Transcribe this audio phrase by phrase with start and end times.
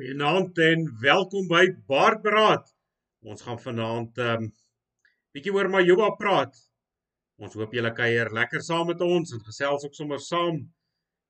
[0.00, 2.70] Goeienaand en welkom by Baardberaad.
[3.28, 4.52] Ons gaan vanaand ehm um,
[5.36, 6.54] bietjie oor Majuba praat.
[7.36, 10.62] Ons hoop julle kuier lekker saam met ons en gesels ook sommer saam.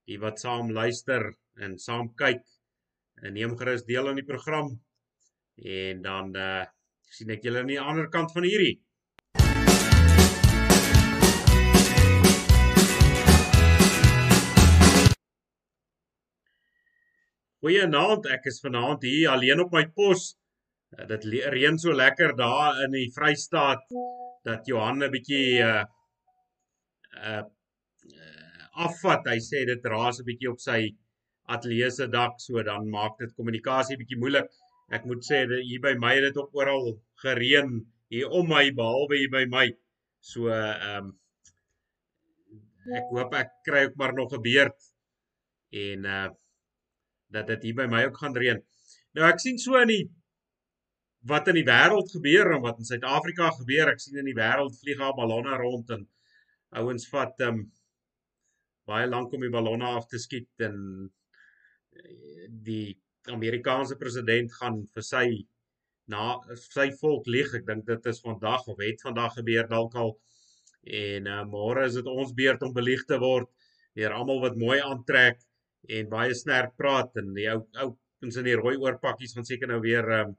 [0.07, 1.27] Die wat saam luister
[1.59, 2.45] en saam kyk
[3.25, 4.71] en neem gerus deel aan die program.
[5.81, 6.71] En dan eh uh,
[7.19, 8.77] sien ek julle aan die ander kant van hierdie.
[17.61, 20.31] Goeienaand, ek is vanaand hier alleen op my pos.
[20.97, 23.85] Uh, dit reën so lekker daar in die Vrystaat
[24.49, 25.83] dat Johan 'n bietjie uh
[27.21, 27.43] uh
[28.87, 29.29] afvat.
[29.29, 30.81] Hy sê dit raas 'n bietjie op sy
[31.53, 34.49] ateljee se dak, so dan maak dit kommunikasie bietjie moeilik.
[34.89, 37.77] Ek moet sê dat hier by my het dit ook oral gereën
[38.09, 39.67] hier om my behalwe hier by my.
[40.21, 41.17] So ehm um,
[42.97, 44.81] ek hoop ek kry ook maar nog 'n beurt
[45.71, 46.31] en uh
[47.35, 48.63] dat dit hier by my ook gaan reën.
[49.17, 50.05] Nou ek sien so in die
[51.31, 53.93] wat in die wêreld gebeur en wat in Suid-Afrika gebeur.
[53.93, 56.07] Ek sien in die wêreld vlieg al ballonne rond en
[56.81, 57.69] ouens vat ehm um,
[58.91, 60.79] baie lank om die ballonne af te skiet en
[61.95, 62.97] eh, die
[63.31, 65.27] Amerikaanse president gaan vir sy
[66.11, 67.53] na sy volk lieg.
[67.55, 70.17] Ek dink dit is vandag of het vandag gebeur dalk al.
[70.83, 73.51] En uh, môre is dit ons beurt om belieg te word
[73.99, 75.39] deur almal wat mooi aantrek
[75.89, 77.91] en baie sterk praat en die ou ou
[78.27, 80.35] ons in die rooi oorpakkies gaan seker nou weer um,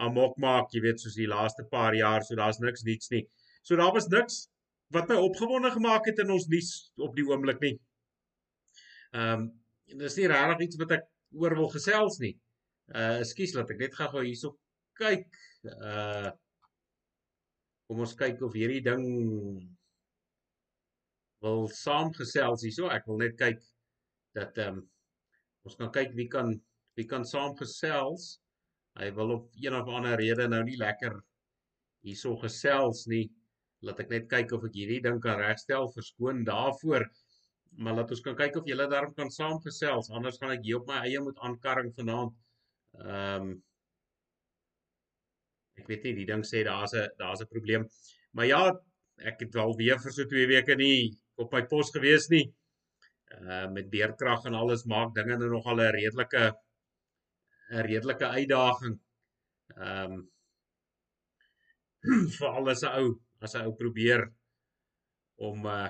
[0.00, 3.26] amok maak, jy weet soos die laaste paar jaar, so daar's niks niets nie.
[3.62, 4.46] So daar was niks
[4.94, 7.74] wat my opgewonde gemaak het in ons nuus op die oomblik nie.
[9.14, 9.48] Ehm um,
[10.00, 11.06] dis nie regtig iets wat ek
[11.42, 12.36] oor wil gesels nie.
[12.94, 14.54] Uh ekskuus laat ek net gou-gou hierso
[14.98, 15.26] kyk.
[15.66, 16.30] Uh
[17.90, 19.04] kom ons kyk of hierdie ding
[21.42, 22.90] wil saamgesels hierso.
[22.94, 23.58] Ek wil net kyk
[24.36, 24.84] dat ehm um,
[25.66, 26.54] ons kan kyk wie kan
[26.98, 28.38] wie kan saamgesels.
[28.98, 31.14] Hy wil op een of ander rede nou nie lekker
[32.06, 33.26] hierso gesels nie.
[33.86, 35.88] Laat ek net kyk of ek hierdie ding kan regstel.
[35.94, 37.06] Verskoon daarvoor.
[37.78, 40.10] Maar laat ons kan kyk of julle daarom kan saamgesels.
[40.10, 42.38] Anders gaan ek hier op my eie moet aankarring vanaand.
[43.00, 43.58] Ehm um,
[45.80, 47.86] Ek weet nie, die ding sê daar's 'n daar's 'n probleem.
[48.36, 48.62] Maar ja,
[49.16, 52.52] ek het al weer vir so 2 weke nie op my pos gewees nie
[53.38, 56.44] uh met beerkrag en alles maak dinge nou nog al 'n redelike
[57.70, 58.98] 'n redelike uitdaging.
[59.76, 60.30] Ehm um,
[62.36, 63.08] vir al 'n ou,
[63.40, 64.30] as 'n ou probeer
[65.36, 65.88] om uh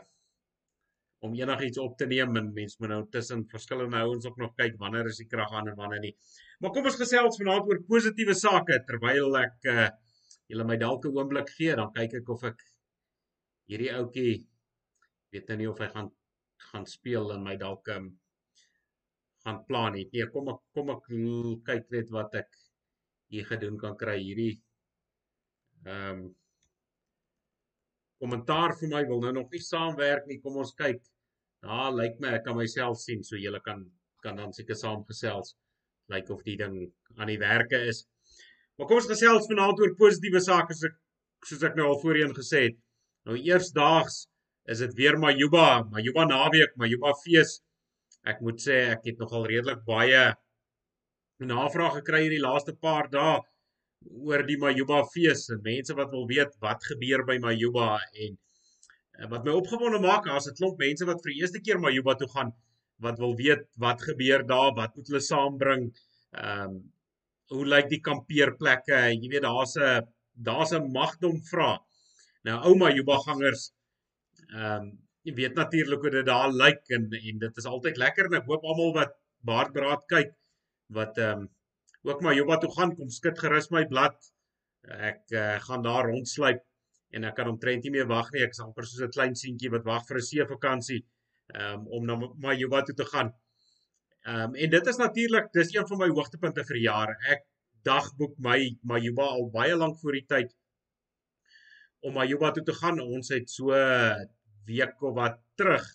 [1.20, 4.78] om enigiets op te neem en mens moet nou tussen verskillende ouens ook nog kyk
[4.80, 6.14] wanneer is die krag aan en wanneer nie.
[6.60, 9.88] Maar kom ons gesels vanaand oor positiewe sake terwyl ek uh
[10.50, 12.64] julle my dalk 'n oomblik gee, dan kyk ek of ek
[13.70, 14.32] hierdie ouetjie
[15.32, 16.08] weet nou nie of hy gaan
[16.71, 18.10] gaan speel en my dalk um,
[19.44, 20.10] gaan plan het.
[20.12, 21.06] Nee, kom ek kom ek
[21.69, 22.50] kyk net wat ek
[23.31, 24.59] hier gedoen kan kry hierdie
[25.87, 26.28] ehm um,
[28.21, 30.41] kommentaar vir my wil nou nog nie saamwerk nie.
[30.44, 31.00] Kom ons kyk.
[31.65, 33.87] Ja, lyk my ek kan myself sien so julle kan
[34.21, 35.54] kan dan seker saamgesels
[36.12, 36.75] lyk of die ding
[37.16, 38.04] aan die werke is.
[38.77, 40.98] Maar kom ons gesels vanaand oor positiewe sake soos ek
[41.48, 42.77] soos ek nou al voorheen gesê het.
[43.25, 44.27] Nou eersdaags
[44.66, 47.60] is dit weer Majuba, Majuba naweek, Majuba fees.
[48.25, 50.34] Ek moet sê ek het nogal redelik baie
[51.41, 53.38] navrae gekry hierdie laaste paar dae
[54.09, 57.94] oor die Majuba fees en mense wat wil weet wat gebeur by Majuba
[58.26, 58.37] en
[59.19, 62.15] eh, wat my opgewonde maak, as 'n klomp mense wat vir die eerste keer Majuba
[62.21, 62.53] toe gaan
[63.00, 65.84] wat wil weet wat gebeur daar, wat moet hulle saambring.
[66.37, 66.81] Ehm um,
[67.50, 68.98] hoe lyk die kampeerplekke?
[69.10, 70.06] Jy weet daar's 'n
[70.48, 71.78] daar's 'n magdom vra.
[72.44, 73.72] Nou ouma Juba gangers
[74.54, 74.90] Ehm um,
[75.28, 78.46] jy weet natuurlik hoe dit daar lyk en en dit is altyd lekker en ek
[78.48, 79.10] hoop almal wat
[79.50, 80.30] baardbraad kyk
[80.98, 81.48] wat ehm um,
[82.08, 84.16] ook maar Joba toe gaan kom skit gerus my blad.
[84.88, 86.62] Ek uh, gaan daar rondsluip
[87.12, 88.42] en ek kan omtrent nie meer wag nie.
[88.47, 91.03] Ek is amper soos 'n klein seentjie wat wag vir 'n see vakansie
[91.54, 93.34] um, om na my Joba toe te gaan.
[94.24, 97.14] Ehm um, en dit is natuurlik dis een van my hoogtepunte vir die jaar.
[97.36, 97.46] Ek
[97.84, 100.56] dagboek my Majuba al baie lank voor die tyd
[102.00, 103.00] om Majuba toe te gaan.
[103.00, 103.76] Ons het so
[104.66, 105.86] week of wat terug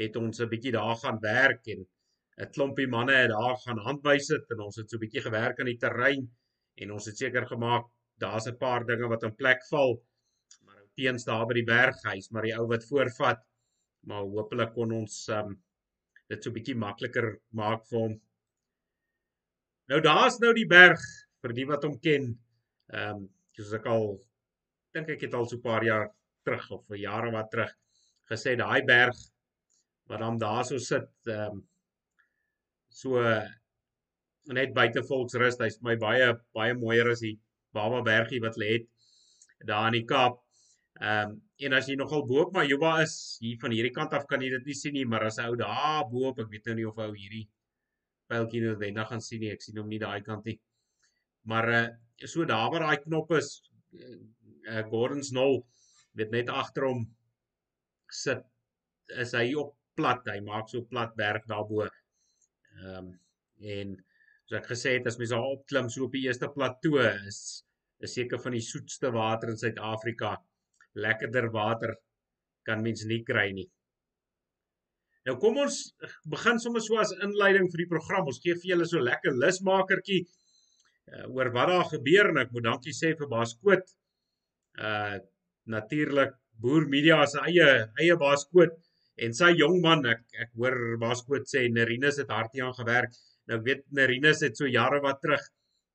[0.00, 1.86] het ons 'n bietjie daar gaan werk en
[2.38, 5.60] 'n klompie manne het daar gaan handwys dit en ons het so 'n bietjie gewerk
[5.60, 6.30] aan die terrein
[6.76, 7.84] en ons het seker gemaak
[8.18, 10.02] daar's 'n paar dinge wat in plek val
[10.64, 13.40] maar ou teens daar by die berghuis maar die ou wat voorvat
[14.08, 15.58] maar hopelik kon ons um,
[16.30, 18.14] dit so 'n bietjie makliker maak vir hom.
[19.90, 21.02] Nou daar's nou die berg
[21.42, 22.38] vir die wat hom ken
[22.94, 24.06] ehm um, soos ek al
[24.94, 26.06] dink ek het al so 'n paar jaar
[26.44, 27.72] terug of vir jare wat terug
[28.30, 29.16] gesê daai berg
[30.10, 31.64] wat dan daarso sit ehm um,
[32.90, 33.22] so
[34.54, 35.58] net buite Volksrus.
[35.60, 37.36] Hy's my baie baie mooier as die
[37.74, 38.88] Baba Bergie wat lê het
[39.68, 40.40] daar in die Kaap.
[41.00, 43.14] Ehm um, en as jy nogal bo op Majuba is,
[43.44, 45.56] hier van hierdie kant af kan jy dit nie sien nie, maar as 'n ou
[45.60, 47.46] daar bo op, ek weet nou nie of ou hierdie
[48.28, 49.52] pyltjie nou wendig gaan sien nie.
[49.52, 50.58] Ek sien hom nie daai kant nie.
[51.44, 51.88] Maar uh
[52.24, 53.62] so daar waar daai knop is,
[54.68, 55.64] uh, Gordon's Knoll,
[56.18, 57.04] weet net agter hom
[58.10, 58.44] sit
[59.22, 60.22] is hy op plat.
[60.30, 61.86] Hy maak so plat berg daarbo.
[61.86, 63.10] Ehm um,
[63.70, 63.90] en
[64.48, 67.40] so ek gesê het as mens daar opklim so op die eerste plateau is
[68.00, 70.30] is seker van die soetste water in Suid-Afrika.
[70.96, 71.92] Lekkerder water
[72.64, 73.66] kan mens nie kry nie.
[75.28, 75.76] Nou kom ons
[76.32, 78.30] begin sommer so as inleiding vir die program.
[78.32, 82.66] Ons gee vir julle so lekker lusmakertjie uh, oor wat daar gebeur en ek moet
[82.70, 83.92] dankie sê vir Baas Koot.
[84.80, 85.20] Uh
[85.66, 87.68] natuurlik Boer Media se eie
[88.00, 88.76] eie Baas Koot
[89.20, 93.12] en sy jong man ek ek hoor Baas Koot sê Nerinus het hardie aan gewerk.
[93.48, 95.44] Nou ek weet Nerinus het so jare wat terug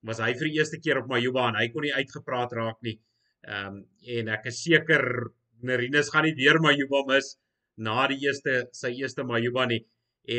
[0.06, 3.00] was hy vir die eerste keer op Majuba en hy kon nie uitgepraat raak nie.
[3.48, 3.82] Ehm um,
[4.18, 5.06] en ek is seker
[5.66, 7.36] Nerinus gaan nie weer Majuba mis
[7.78, 9.82] na die eerste sy eerste Majuba nie.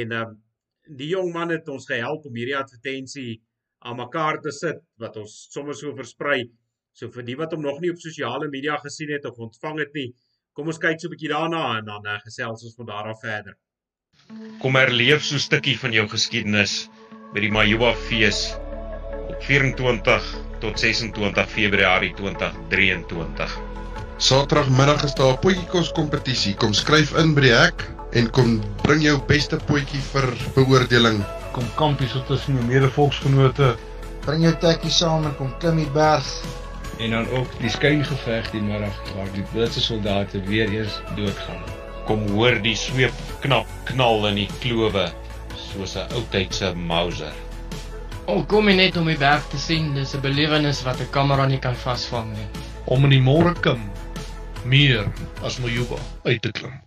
[0.01, 0.43] En ehm um,
[0.87, 3.41] die jong man het ons gehelp om hierdie advertensie
[3.87, 6.45] aan mekaar te sit wat ons sommer so versprei.
[6.97, 9.91] So vir die wat hom nog nie op sosiale media gesien het of ontvang het
[9.99, 10.07] nie,
[10.57, 13.21] kom ons kyk so 'n bietjie daarna en dan uh, gesels ons van daar af
[13.21, 13.53] verder.
[14.63, 16.89] Kom herleef so 'n stukkie van jou geskiedenis
[17.35, 18.57] by die Majuba fees
[19.29, 20.33] op 24
[20.65, 23.61] tot 26 Februarie 2023.
[24.17, 26.57] Saterdagmiddag is daar 'n potjiekos kompetisie.
[26.57, 31.25] Kom skryf in by die hek en kom bring jou beste potjie vir beoordeling.
[31.53, 33.77] Kom kampies tussen jou mede-volksgenote.
[34.25, 36.25] Bring jou tekkie saam en kom klim die berg.
[36.99, 41.63] En dan ook die skyngeveg die middag waar die Britse soldate weer eens doodgaan.
[42.07, 45.11] Kom hoor die sweep knap knal in die klowe
[45.57, 47.35] soos 'n ou tydse Mauser.
[48.27, 51.47] Al kom jy net om die berg te sien, dis 'n belewenis wat 'n kamera
[51.47, 52.49] nie kan vasvang nie.
[52.85, 53.91] Om in die môre kim
[54.65, 55.07] meer
[55.43, 56.86] as Mojuba uit te klim.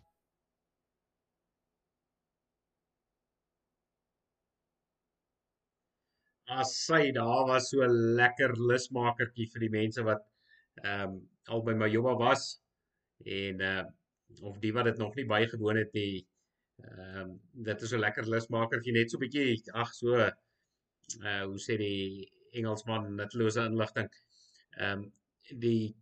[6.50, 7.86] As sy daar was so
[8.19, 10.25] lekker lusmakertjie vir die mense wat
[10.84, 11.19] ehm um,
[11.54, 12.50] al by Majuba was
[13.25, 13.84] en uh
[14.46, 16.25] of die wat dit nog nie bygewoon het nie.
[16.86, 17.31] Ehm um,
[17.69, 20.31] dit is so lekker lusmakertjie net so bietjie ag so uh
[21.46, 22.30] hoe sê die
[22.60, 24.10] Engelsman netlose inligting.
[24.78, 25.07] Ehm um,
[25.66, 25.94] die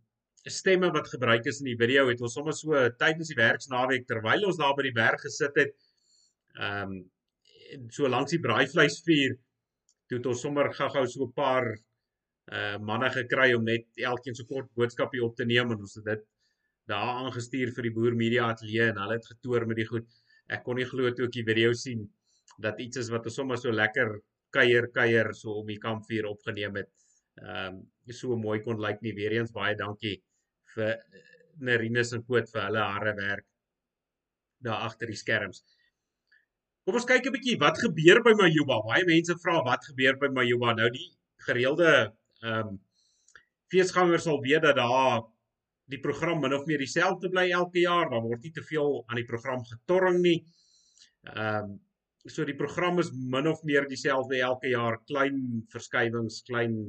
[0.48, 4.48] stemme wat gebruik is in die video het ons sommer so tydens die werksnaweek terwyl
[4.48, 5.76] ons daar by die berg gesit het
[6.56, 6.98] ehm um,
[7.92, 9.36] so langs die braaivleisvuur
[10.08, 11.66] toe het ons sommer gou-gou so 'n paar
[12.58, 16.04] uh manne gekry om net elkeen so kort boodskapie op te neem en ons het
[16.04, 16.22] dit
[16.88, 20.06] daar aangestuur vir die boer media ateljee en hulle het getoer met die goed.
[20.48, 22.06] Ek kon nie glo toe ek die video sien
[22.66, 24.14] dat iets is wat ons sommer so lekker
[24.56, 26.90] kuier kuier so om die kampvuur opgeneem het.
[27.42, 27.84] Ehm um,
[28.20, 30.16] so mooi kon lyk nie weer eens baie dankie
[30.74, 31.24] vir eh,
[31.68, 33.46] Nerinus en Koot vir hulle harde werk
[34.64, 35.62] daar agter die skerms.
[36.88, 38.78] Kom ons kyk 'n bietjie wat gebeur by Majuba.
[38.80, 40.70] Baie mense vra wat gebeur by Majuba.
[40.72, 41.10] Nou die
[41.44, 41.90] gereelde
[42.40, 42.78] ehm um,
[43.68, 45.20] feesgangers sal weet dat daar
[45.92, 48.08] die program min of meer dieselfde bly elke jaar.
[48.08, 50.38] Daar word nie te veel aan die program getorring nie.
[51.34, 51.76] Ehm um,
[52.24, 54.96] so die program is min of meer dieselfde elke jaar.
[55.12, 56.80] Klein verskywings, klein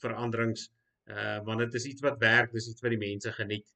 [0.00, 0.70] veranderings
[1.12, 3.68] uh want dit is iets wat werk, dis iets wat die mense geniet.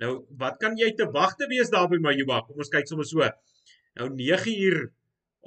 [0.00, 2.46] Nou, wat kan jy te wagte wees daar by Majuba?
[2.48, 3.28] Kom ons kyk sommer so.
[3.94, 4.78] Nou 9 uur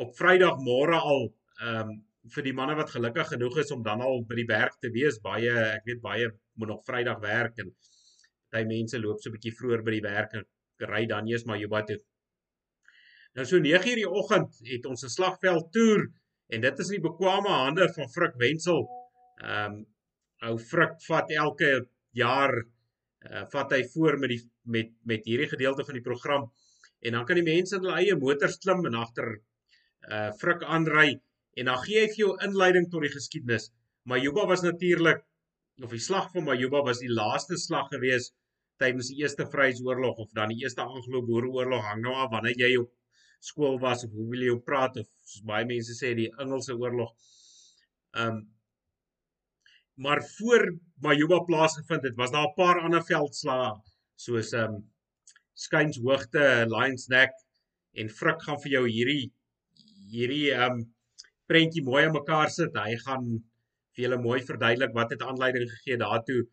[0.03, 1.25] op Vrydagmôre al
[1.61, 1.95] ehm um,
[2.35, 5.19] vir die manne wat gelukkig genoeg is om dan al by die berg te wees.
[5.23, 6.25] Baie, ek weet baie
[6.59, 7.69] moet nog Vrydag werk en
[8.51, 10.43] baie mense loop so 'n bietjie vroeër by die werk en
[10.91, 11.99] ry dan eers Majuba toe.
[13.35, 16.07] Nou so 9 uur die oggend het ons 'n slagveld toer
[16.49, 18.87] en dit is in die bekwame hande van Frik Wenzel.
[19.43, 19.85] Ehm um,
[20.47, 22.53] ou Frik vat elke jaar
[23.31, 26.51] uh, vat hy voor met die met met hierdie gedeelte van die program
[27.07, 29.31] en dan kan die mense in hulle eie motors klim en agter
[30.07, 31.09] uh Frik aanry
[31.59, 33.71] en dan gee hy vir jou inleiding tot die geskiedenis.
[34.07, 35.23] Majuba was natuurlik
[35.83, 38.31] of die slag van Majuba was die laaste slag gewees
[38.81, 42.91] tydens die Eerste Vryheidsoorlog of dan die Eerste Anglo-Boereoorlog hang nou af wanneer jy op
[43.43, 46.77] skool was of hoe wil jy op praat of soos baie mense sê die Engelse
[46.77, 47.13] oorlog.
[48.25, 48.45] Um
[49.97, 53.71] maar voor Majuba plaasgevind het, was daar 'n paar ander veldslae
[54.15, 54.83] soos ehm um,
[55.57, 57.33] Skynshoogte, Lions Neck
[57.97, 59.23] en Frik gaan vir jou hierdie
[60.11, 60.83] hierdie um,
[61.49, 62.75] prentjie mooi aan mekaar sit.
[62.77, 63.25] Hy gaan
[63.95, 66.43] vir julle mooi verduidelik wat het aanleiding gegee daartoe,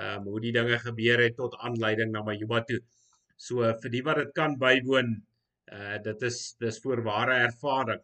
[0.00, 2.80] um, hoe die dinge gebeur het tot aanleiding na Majuba toe.
[3.36, 5.14] So vir die wat dit kan bywoon,
[5.74, 8.02] uh dit is dis voorware ervaring.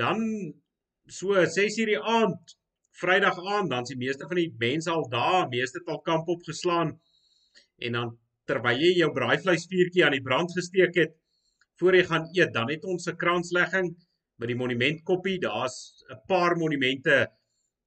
[0.00, 0.20] Dan
[1.06, 2.58] so 6:00 die aand,
[2.94, 6.92] Vrydag aand, dan's die meeste van die mense al daar, meeste het al kamp opgeslaan.
[7.82, 8.12] En dan
[8.48, 11.14] terwyl jy jou braaivleisvuurtjie aan die brand gesteek het,
[11.80, 13.94] voor jy gaan eet, dan het ons 'n kranslegging
[14.38, 15.38] by die monumentkoppie.
[15.40, 17.28] Daar's 'n paar monumente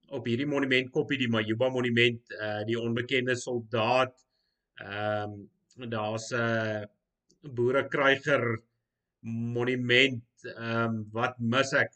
[0.10, 4.14] op hierdie monumentkoppie, die Majuba monument, uh die onbekende soldaat.
[4.80, 5.48] Ehm
[5.78, 6.84] um, daar's 'n uh,
[7.42, 8.62] boerekruiger
[9.22, 10.24] monument.
[10.44, 11.92] Ehm um, wat mis ek?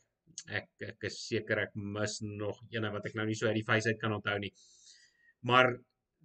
[0.50, 3.68] ek ek is seker ek mis nog eene wat ek nou nie so uit die
[3.68, 4.52] face uit kan onthou nie.
[5.48, 5.76] Maar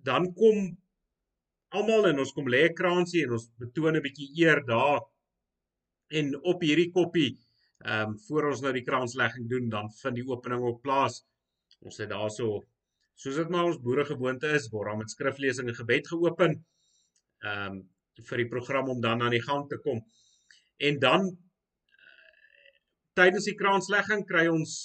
[0.08, 0.76] dan kom
[1.78, 5.00] almal en ons kom lê kransie en ons betoon 'n bietjie eer daar
[6.20, 7.32] en op hierdie koppie
[7.84, 11.20] ehm um, voor ons nou die kranslegging doen dan vind die opening ook plaas.
[11.84, 12.64] Ons het daarso
[13.20, 16.56] soos dit maar ons boere gewoonte is, word daar met skriflesing en gebed geopen.
[17.44, 17.84] Ehm um,
[18.30, 19.98] vir die program om dan aan die gang te kom.
[20.80, 21.26] En dan
[23.16, 24.76] tydens die kraanslegging kry ons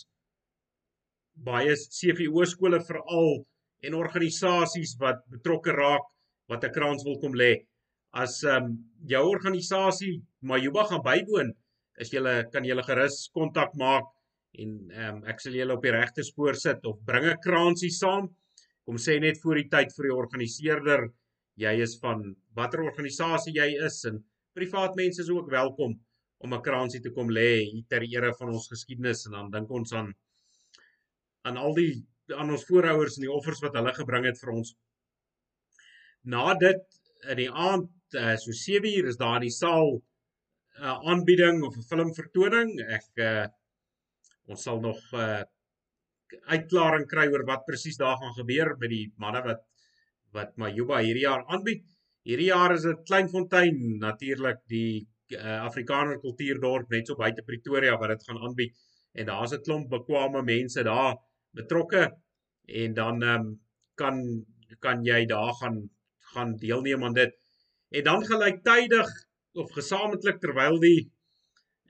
[1.47, 3.45] baie CVO skole veral
[3.87, 6.11] en organisasies wat betrokke raak
[6.51, 7.51] wat 'n kraans wil kom lê.
[8.23, 8.77] As ehm um,
[9.07, 11.53] jou organisasie Majuba gaan bywoon,
[11.97, 14.07] is jy kan jy gerus kontak maak
[14.63, 17.93] en ehm um, ek sal julle op die regte spoor sit of bring 'n kraansie
[18.01, 18.29] saam.
[18.85, 21.09] Kom sê net voor die tyd vir die organiseerder
[21.59, 24.23] jy is van watter organisasie jy is en
[24.57, 25.99] privaat mense is ook welkom
[26.43, 29.93] om 'n kransie te kom lê ter ere van ons geskiedenis en dan dink ons
[29.93, 30.13] aan
[31.43, 31.93] aan al die
[32.35, 34.75] aan ons voorouers en die offers wat hulle gebring het vir ons.
[36.23, 36.81] Na dit
[37.29, 41.63] in die aand uh, so 7 uur is daar in die saal 'n uh, aanbieding
[41.63, 42.69] of 'n filmvertoning.
[42.97, 43.47] Ek uh,
[44.47, 45.43] ons sal nog uh,
[46.47, 49.63] uitklaring kry oor wat presies daar gaan gebeur met die manne wat
[50.31, 51.83] wat Majuba hierdie jaar aanbied.
[52.23, 58.13] Hierdie jaar is dit Kleinfontein natuurlik die uh, Afrikaner kultuurdorp net so buite Pretoria wat
[58.15, 58.77] dit gaan aanbied
[59.13, 61.17] en daar's 'n klomp bekwame mense daar
[61.51, 62.03] betrokke
[62.83, 63.59] en dan um,
[63.95, 64.45] kan
[64.79, 65.89] kan jy daar gaan
[66.33, 67.33] gaan deelneem aan dit.
[67.91, 69.09] En dan gelyktydig
[69.61, 70.99] of gesamentlik terwyl die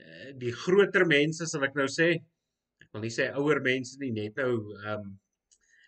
[0.01, 2.13] uh, die groter mense sal ek nou sê
[2.81, 5.11] ek wil nie sê ouer mense nie net nou ehm um,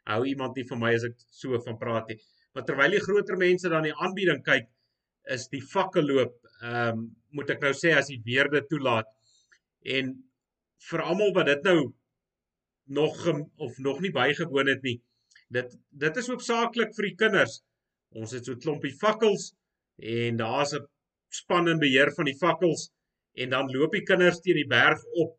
[0.04, 2.20] hou iemand nie vir my as ek so van praat nie.
[2.54, 4.68] Maar terwyl die groter mense dan die aanbieding kyk
[5.36, 9.10] is die fakkelloop ehm um, moet ek nou sê as die weer dit toelaat
[9.98, 10.14] en
[10.90, 11.80] vir almal wat dit nou
[12.98, 13.16] nog
[13.58, 15.00] of nog nie bygewoon het nie
[15.58, 17.62] dit dit is hoofsaaklik vir die kinders
[18.20, 19.54] ons het so 'n klompie fakkels
[19.98, 20.86] en daar's 'n
[21.30, 22.92] span in beheer van die fakkels
[23.42, 25.38] en dan loop die kinders teen die berg op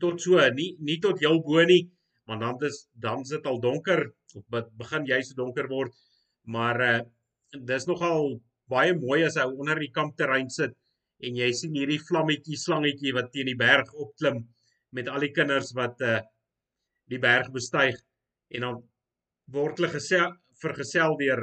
[0.00, 1.90] tot so nie nie tot heel bo nie
[2.26, 4.44] maar dan is dan sit al donker of
[4.78, 5.94] begin jy se donker word.
[6.46, 7.00] Maar uh,
[7.66, 8.36] dis nogal
[8.70, 10.76] baie mooi as hy onder die kampterrein sit
[11.26, 14.44] en jy sien hierdie vlammetjie slangetjie wat teen die berg opklim
[14.94, 16.20] met al die kinders wat uh
[17.10, 17.96] die berg bestyg
[18.54, 18.76] en dan
[19.50, 20.28] word hulle gesel
[20.62, 21.40] vergesel deur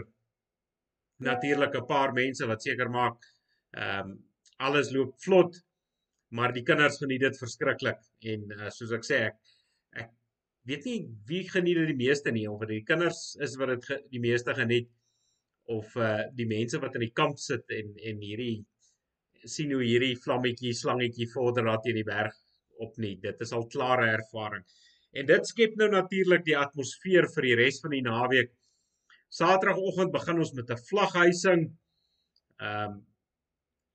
[1.20, 3.18] natuurlik 'n paar mense wat seker maak
[3.78, 4.18] ehm um,
[4.58, 5.58] alles loop vlot
[6.30, 8.00] maar die kinders geniet dit verskriklik
[8.34, 9.38] en uh, soos ek sê ek
[10.04, 10.10] ek
[10.70, 14.08] weet nie wie geniet dit die meeste nie of dit die kinders is wat dit
[14.12, 14.90] die meeste geniet
[15.68, 18.66] of uh die mense wat in die kamp sit en en hierdie
[19.46, 22.36] sien hoe hierdie vlammetjie slangetjie vorder daar teen die berg
[22.84, 23.16] op nie.
[23.22, 24.64] Dit is al klare ervaring.
[25.18, 28.52] En dit skep nou natuurlik die atmosfeer vir die res van die naweek.
[29.30, 31.68] Saterdagoggend begin ons met 'n vlaghuising.
[32.58, 33.06] Ehm um,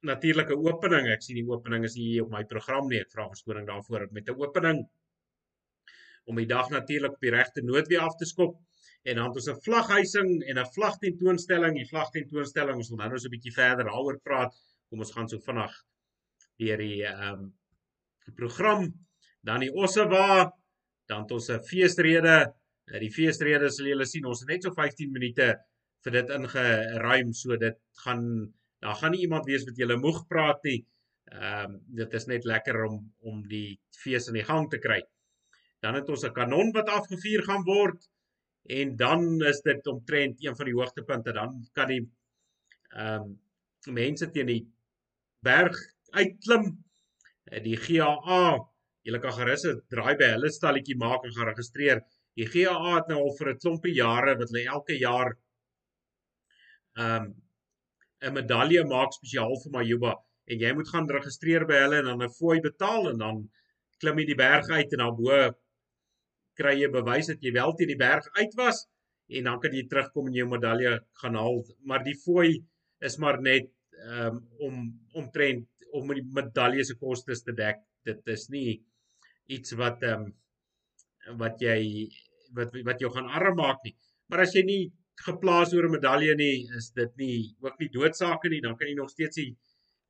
[0.03, 1.07] natuurlike opening.
[1.09, 3.01] Ek sien die opening is hier op my program nie.
[3.01, 4.89] Ek vra verskoning daarvoor met 'n opening
[6.25, 8.59] om die dag natuurlik op die regte noot weer af te skop
[9.03, 11.75] en dan het ons 'n vlaghuising en 'n vlagtentoonstelling.
[11.77, 14.55] Die vlagtentoonstelling ons wil nou nog so 'n bietjie verder daaroor praat.
[14.89, 15.73] Kom ons gaan so vinnig
[16.59, 17.55] deur die ehm um,
[18.35, 18.93] program
[19.43, 20.53] dan die Ossewa,
[21.07, 22.55] dan het ons 'n feesrede.
[22.91, 25.53] Eh, die feesrede sal julle sien, ons het net so 15 minute
[26.05, 28.25] vir dit ingeruim, so dit gaan
[28.83, 30.81] daar gaan nie iemand wees wat julle moeg praat nie.
[31.33, 32.97] Ehm um, dit is net lekker om
[33.31, 34.99] om die fees in die gang te kry.
[35.83, 38.09] Dan het ons 'n kanon wat afgevuur gaan word
[38.81, 42.03] en dan is dit omtrent een van die hoogtepunte dan kan die
[42.97, 43.39] ehm um,
[43.95, 44.63] mense teen die
[45.43, 45.79] berg
[46.11, 46.67] uitklim
[47.51, 48.59] eh, die GAA
[49.03, 52.03] julle kan gerus 'n draai by hulle stalletjie maak en geregistreer
[52.41, 55.33] die GAA het nou al vir 'n klompie jare wat hulle elke jaar
[56.99, 57.35] ehm um,
[58.29, 60.15] 'n medalje maak spesiaal vir Majuba
[60.51, 63.37] en jy moet gaan registreer by hulle en dan 'n fooi betaal en dan
[64.01, 65.39] klim jy die berg uit en dan bo
[66.61, 68.87] kry jy bewys dat jy wel teen die berg uit was
[69.39, 71.63] en dan kan jy terugkom en jou medalje gaan haal.
[71.89, 72.51] Maar die fooi
[73.07, 73.71] is maar net
[74.05, 74.83] um, om
[75.19, 77.81] omtrent om die medalje se kostes te dek.
[78.05, 78.83] Dit is nie
[79.53, 80.39] iets wat ehm um,
[81.39, 82.09] wat jy
[82.57, 83.95] wat wat jou gaan arm maak nie.
[84.29, 84.83] Maar as jy nie
[85.27, 88.95] geplaas oor 'n medalje nie, is dit nie ook nie doodsake nie, dan kan jy
[88.95, 89.57] nog steeds die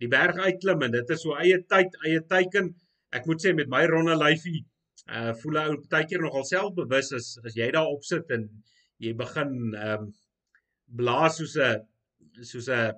[0.01, 2.75] die berg uitklim en dit is so eie tyd, eie teiken.
[3.13, 4.65] Ek moet sê met my ronde lyfie
[5.11, 8.49] uh voel ou partykeer nogal selfbewus as as jy daar op sit en
[8.99, 10.13] jy begin ehm um,
[11.01, 12.93] blaas soos 'n soos 'n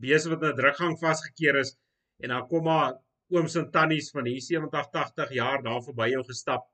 [0.00, 1.76] beeste wat in 'n drukgang vasgekeer is
[2.22, 2.94] en dan kom maar
[3.34, 6.64] ooms en tannies van hier 70 80 jaar daar verby jou gestap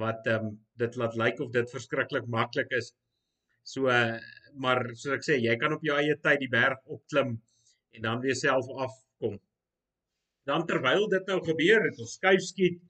[0.00, 2.92] wat ehm um, dit laat lyk of dit verskriklik maklik is.
[3.72, 4.16] So uh,
[4.54, 7.36] maar soos ek sê, jy kan op jou eie tyd die berg opklim
[7.96, 9.36] en dan weer self afkom.
[10.48, 12.80] Dan terwyl dit nou gebeur, het ons skuifskiet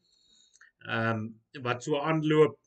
[0.89, 1.29] ehm um,
[1.65, 2.59] wat so aanloop.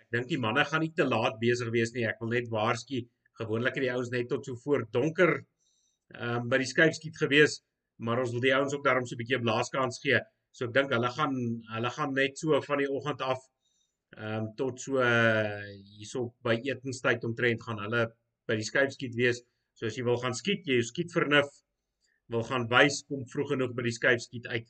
[0.00, 2.06] Ek dink die manne gaan nie te laat besig wees nie.
[2.08, 3.02] Ek wil net waarsku,
[3.40, 5.36] gewoonlik het die ouens net tot so voor donker
[6.14, 7.62] ehm um, by die skuifskiet gewees
[7.96, 10.20] maar ons wil die ouens ook daarom so 'n bietjie 'n blaaskans gee.
[10.52, 11.34] So ek dink hulle gaan
[11.74, 13.40] hulle gaan net so van die oggend af
[14.14, 15.64] ehm um, tot so uh,
[15.96, 18.06] hierso by etenstyd omtrent gaan hulle
[18.48, 19.42] by die skuifskiet wees.
[19.74, 21.50] So as jy wil gaan skiet, jy skiet vernuf
[22.32, 24.68] wil gaan wys kom vroeg genoeg by die skuifskiet uit.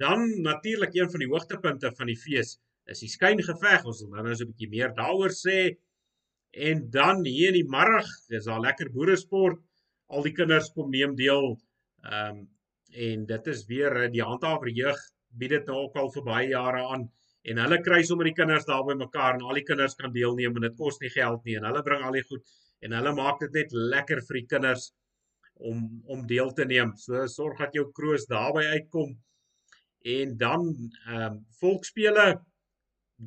[0.00, 2.56] Dan natuurlik een van die hoogtepunte van die fees
[2.90, 3.84] is die skyngeveg.
[3.84, 5.76] Ons wil nou so 'n bietjie meer daaroor sê.
[6.50, 9.60] En dan hier in die middag is daar lekker boeresport
[10.08, 11.58] al die kinders kom neem deel.
[12.04, 12.48] Ehm um,
[12.90, 14.98] en dit is weer eh, die handhawer jeug
[15.38, 17.04] bied dit nou ook al vir baie jare aan
[17.48, 20.56] en hulle kry sommer die kinders daar by mekaar en al die kinders kan deelneem
[20.56, 22.44] en dit kos nie geld nie en hulle bring al die goed
[22.84, 24.90] en hulle maak dit net lekker vir die kinders
[25.60, 26.94] om om deel te neem.
[26.96, 29.12] So sorg dat jou kroos daarby uitkom.
[30.16, 30.66] En dan
[31.06, 32.26] ehm um, volksspele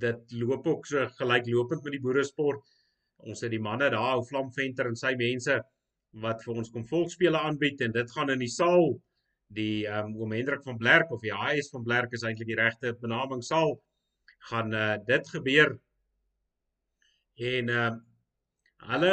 [0.04, 2.64] dit loop ook so gelyklopend met die boeresport.
[3.30, 5.60] Ons het die manne daar, ou Vlamventer en sy mense
[6.24, 8.96] wat vir ons kom volkspele aanbied en dit gaan in die saal
[9.54, 12.62] die ehm um, oom Hendrik van Blerk of die HS van Blerk is eintlik die
[12.62, 13.78] regte benaming saal
[14.50, 15.78] gaan uh, dit gebeur
[17.52, 18.02] en ehm uh,
[18.84, 19.12] hulle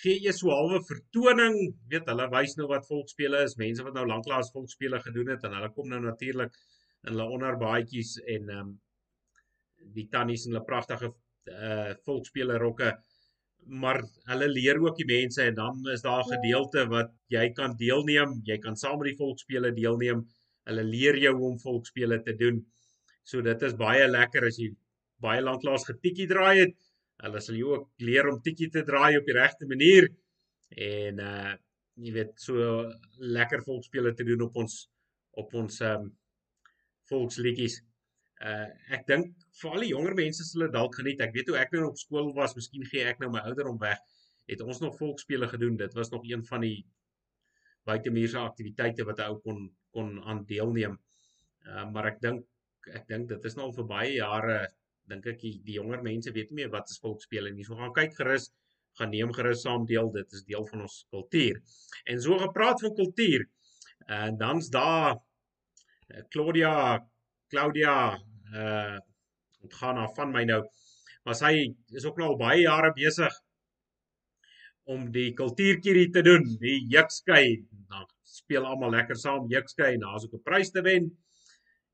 [0.00, 1.56] gee eers so halwe vertoning
[1.90, 5.54] weet hulle wys nou wat volkspele is mense wat nou lanklaas volkspele gedoen het en
[5.54, 6.56] hulle kom nou natuurlik
[7.04, 8.72] in hulle onderbaadjies en ehm um,
[9.94, 12.94] die tannies in hulle pragtige uh volkspele rokke
[13.66, 17.76] maar hulle leer ook die mense en dan is daar 'n gedeelte wat jy kan
[17.76, 20.28] deelneem, jy kan saam met die volksspele deelneem.
[20.64, 22.66] Hulle leer jou hoe om volksspele te doen.
[23.24, 24.70] So dit is baie lekker as jy
[25.24, 26.74] baie lank laas getiekie draai het.
[27.24, 30.10] Hulle sal jou ook leer om tiekie te draai op die regte manier
[30.88, 31.54] en uh
[31.94, 32.56] jy weet so
[33.22, 34.72] lekker volksspele te doen op ons
[35.38, 36.08] op ons um
[37.10, 37.76] volksliedjies.
[38.42, 41.22] Uh ek dink vir al die jonger mense sal dit dalk geniet.
[41.22, 44.02] Ek weet hoe ek nou op skool was, miskien gee ek nou my ouderdom weg.
[44.50, 45.78] Het ons nog volksspele gedoen.
[45.80, 46.82] Dit was nog een van die
[47.88, 50.98] buitemuurse aktiwiteite wat ou kon kon aan deelneem.
[51.62, 52.42] Uh maar ek dink
[52.92, 54.58] ek dink dit is nou al vir baie jare
[55.08, 57.64] dink ek die, die jonger mense weet nie meer wat is volksspele nie.
[57.64, 58.50] So gaan kyk gerus,
[58.98, 60.10] gaan neem gerus saam deel.
[60.14, 61.60] Dit is deel van ons kultuur.
[62.08, 63.46] En so gepraat van kultuur.
[64.08, 65.18] En uh, dan's daar
[66.32, 67.00] Claudia
[67.48, 67.96] Claudia
[68.52, 69.00] uh
[69.64, 70.60] ontgaan af van my nou.
[71.24, 71.52] Maar sy
[71.96, 73.32] is ook nou al baie jare besig
[74.92, 77.62] om die kultuurkierie te doen, die jukskei.
[77.88, 81.08] Dan speel almal lekker saam jukskei en daar's ook 'n prys te wen.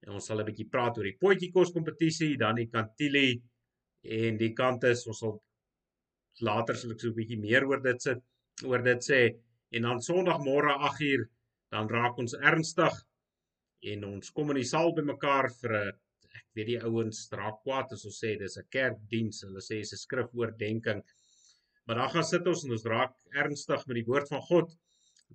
[0.06, 3.28] En ons sal 'n bietjie praat oor die potjie kos kompetisie, dan die kantili
[4.20, 5.34] en die kant is ons sal
[6.48, 8.20] later sal ek so 'n bietjie meer oor dit sit
[8.64, 9.20] oor dit sê.
[9.74, 11.26] En dan Sondagmôre 8uur
[11.70, 12.94] dan raak ons ernstig
[13.92, 15.92] en ons kom in die saal bymekaar vir 'n
[16.38, 19.42] ek weet die ouens raak kwaad as ons sê dis 'n kerkdiens.
[19.44, 21.02] Hulle sê dis 'n skrifoordenking.
[21.86, 24.68] Maar dan gaan sit ons en ons raak ernstig met die woord van God.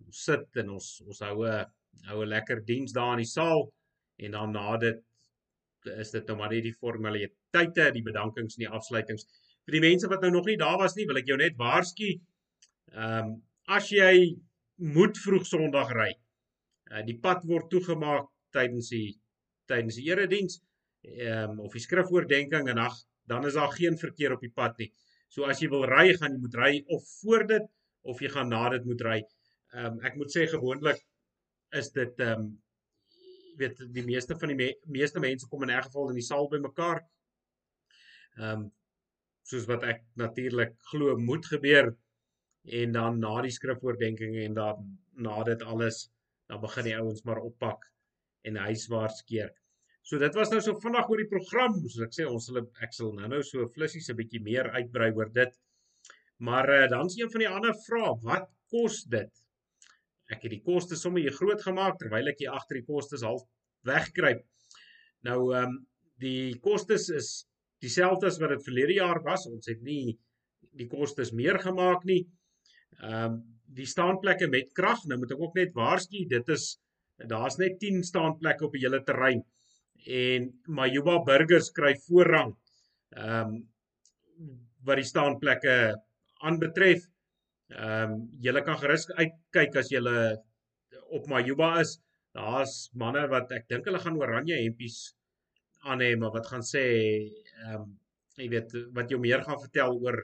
[0.06, 1.66] Ons sit en ons ons hou 'n
[2.10, 3.72] hou 'n lekker diens daar in die saal
[4.18, 5.02] en dan na dit
[6.02, 9.28] is dit nou maar net die formaliteite die bedankings en die afsluitings
[9.66, 12.12] vir die mense wat nou nog nie daar was nie wil ek jou net waarsku
[12.14, 13.36] ehm um,
[13.76, 14.36] as jy
[14.96, 19.16] moet vroeg Sondag ry uh, die pad word toegemaak tydens die
[19.70, 20.60] tydens die erediens
[21.06, 24.78] ehm um, of die skrifoordenking en ag dan is daar geen verkeer op die pad
[24.78, 24.92] nie.
[25.30, 27.66] So as jy wil ry, gaan jy moet ry of voor dit
[28.06, 29.18] of jy gaan na dit moet ry.
[29.74, 31.02] Ehm um, ek moet sê gewoonlik
[31.82, 32.52] is dit ehm um,
[33.58, 36.50] weet die meeste van die me meeste mense kom in 'n geval in die saal
[36.50, 37.04] bymekaar.
[38.38, 38.72] Ehm um,
[39.46, 41.92] soos wat ek natuurlik glo moet gebeur
[42.80, 44.88] en dan na die skrifoordenking en dan
[45.28, 46.10] na dit alles
[46.50, 47.86] dan begin die ouens maar oppak
[48.42, 49.52] en huiswaarts keer.
[50.06, 52.94] So dit was nou so vinnig oor die program, soos ek sê ons sal ek
[52.94, 55.56] sal nou-nou so flissies 'n bietjie meer uitbrei oor dit.
[56.38, 59.45] Maar uh, dan is een van die ander vrae, wat kos dit?
[60.32, 63.44] Ek het die koste sommer hier groot gemaak terwyl ek hier agter die kostes half
[63.86, 64.42] wegkruip.
[65.28, 65.82] Nou ehm um,
[66.24, 67.30] die kostes is
[67.84, 69.44] dieselfde as wat dit verlede jaar was.
[69.52, 70.16] Ons het nie
[70.80, 72.24] die kostes meer gemaak nie.
[73.02, 73.44] Ehm um,
[73.76, 76.68] die staanplekke met krag, nou moet ek ook net waarsku, dit is
[77.28, 79.42] daar's net 10 staanplekke op die hele terrein
[80.06, 82.54] en Majuba burgers kry voorrang.
[83.16, 83.64] Ehm um,
[84.86, 85.76] wat die staanplekke
[86.46, 87.06] aanbetref.
[87.74, 90.16] Ehm um, julle kan gerus uitkyk as julle
[91.18, 91.98] op Majuba is.
[92.36, 94.98] Daar's manne wat ek dink hulle gaan oranje hempies
[95.90, 96.84] aan hê, maar wat gaan sê
[97.64, 97.88] ehm um,
[98.38, 100.18] jy weet wat jou meer gaan vertel oor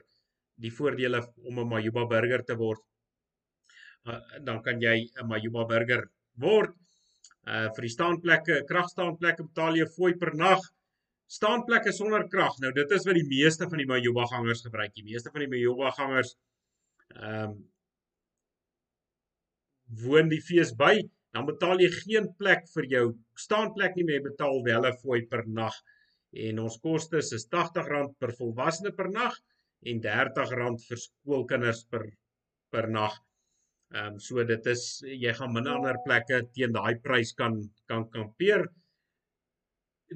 [0.62, 2.82] die voordele om 'n Majuba burger te word.
[4.06, 6.06] Uh, dan kan jy 'n Majuba burger
[6.46, 6.76] word.
[7.46, 10.62] Uh vir die staanplekke, kragstaanplekke betaal jy fooi per nag.
[11.26, 12.54] Staanplekke sonder krag.
[12.60, 14.94] Nou dit is wat die meeste van die Majuba gangers gebruik.
[14.94, 16.36] Die meeste van die Majuba gangers
[17.16, 17.60] ehm um,
[20.02, 20.94] woon die fees by,
[21.36, 23.02] dan betaal jy geen plek vir jou
[23.36, 25.74] staanplek nie, maar jy betaal wel 'n fooi per nag.
[26.32, 29.36] En ons kostes is R80 per volwassene per nag
[29.84, 32.04] en R30 vir skoolkinders per
[32.72, 33.18] per nag.
[33.92, 38.08] Ehm um, so dit is jy gaan min ander plekke teen daai prys kan kan
[38.14, 38.64] kampeer.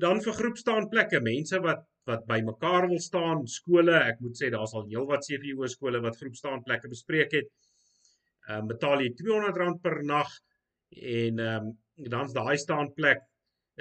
[0.05, 4.39] Dan vir groep staan plekke, mense wat wat by mekaar wil staan, skole, ek moet
[4.39, 7.51] sê daar's al heelwat CVO skole wat groep staan plekke bespreek het.
[8.47, 10.31] Ehm um, betaal jy R200 per nag
[11.17, 11.73] en ehm um,
[12.13, 13.25] dan's daai staan plek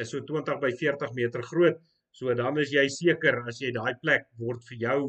[0.02, 1.78] is so 20 by 40 meter groot.
[2.16, 5.00] So dan is jy seker as jy daai plek word vir jou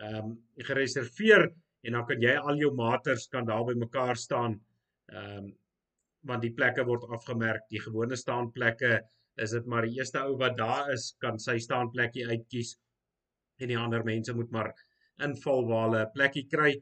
[0.00, 0.34] ehm um,
[0.70, 1.48] gereserveer
[1.84, 4.60] en dan kan jy al jou maters kan daar by mekaar staan.
[5.12, 5.56] Ehm um,
[6.28, 7.68] want die plekke word afgemerk.
[7.70, 8.98] Die gewone staanplekke
[9.44, 12.76] is dit maar die eerste ou wat daar is kan sy staanplekkie uitkies
[13.62, 14.72] en die ander mense moet maar
[15.24, 16.72] inval waar hulle 'n plekkie kry.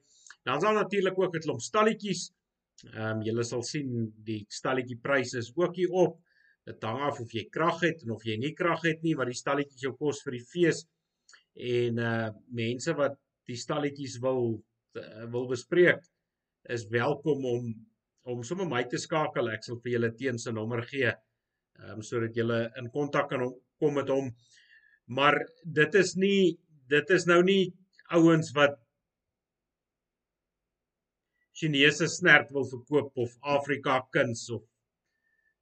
[0.44, 2.30] Dan daar natuurlik ook 'n klomp stalletjies.
[2.84, 6.18] Ehm um, julle sal sien die stalletjie pryse is ook hier op.
[6.64, 9.26] Dit hang af of jy krag het en of jy nie krag het nie wat
[9.26, 10.84] die stalletjies jou kos vir die fees.
[11.54, 13.16] En uh mense wat
[13.46, 14.62] die stalletjies wil
[14.96, 16.02] uh, wil bespreek
[16.68, 17.74] is welkom om
[18.26, 19.48] om sommer my te skakel.
[19.48, 21.12] Ek sal vir julle teen sy nommer gee.
[21.82, 23.44] Ehm um, sodat julle in kontak kan
[23.78, 24.30] kom met hom.
[25.06, 26.56] Maar dit is nie
[26.90, 27.74] dit is nou nie
[28.14, 28.78] ouens wat
[31.56, 34.64] Chinese snert wil verkoop of Afrika kuns of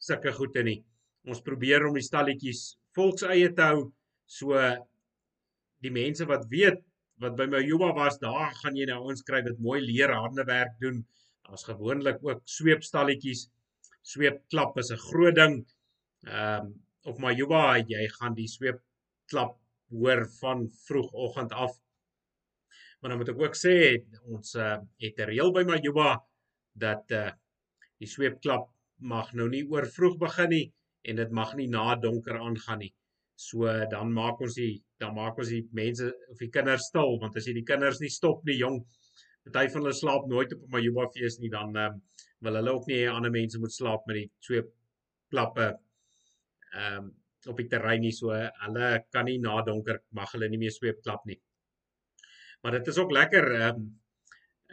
[0.03, 0.81] sulke goede nie.
[1.25, 3.85] Ons probeer om die stalletjies volkseie te hou
[4.27, 4.59] so
[5.85, 6.83] die mense wat weet
[7.23, 10.75] wat by my Juba was, daar gaan jy nou ons kry wat mooi leer handewerk
[10.83, 11.05] doen.
[11.47, 13.47] Daar's gewoonlik ook sweepstalletjies.
[14.03, 15.55] Sweepklap is 'n groot ding.
[16.25, 16.73] Ehm um,
[17.05, 19.59] op my Juba jy gaan die sweepklap
[19.93, 21.75] hoor van vroegoggend af.
[23.01, 23.75] Maar dan moet ek ook sê
[24.33, 26.17] ons uh, het 'n reël by my Juba
[26.73, 27.31] dat uh,
[28.01, 30.67] die sweepklap mag nou nie oor vroeg begin nie
[31.05, 32.95] en dit mag nie na donker aangaan nie.
[33.37, 37.37] So dan maak ons die dan maak ons die mense of die kinders stil want
[37.37, 38.81] as jy die kinders nie stop nie jong
[39.45, 42.03] party van hulle slaap nooit op 'n Majuba fees nie dan um,
[42.41, 44.63] wil hulle ook nie hê ander mense moet slaap met die twee
[45.31, 45.67] klappe
[46.75, 47.13] ehm um,
[47.53, 51.03] op die terrein nie so hulle kan nie na donker mag hulle nie meer sweep
[51.05, 51.37] klap nie.
[52.65, 53.89] Maar dit is ook lekker ehm um,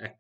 [0.08, 0.16] ek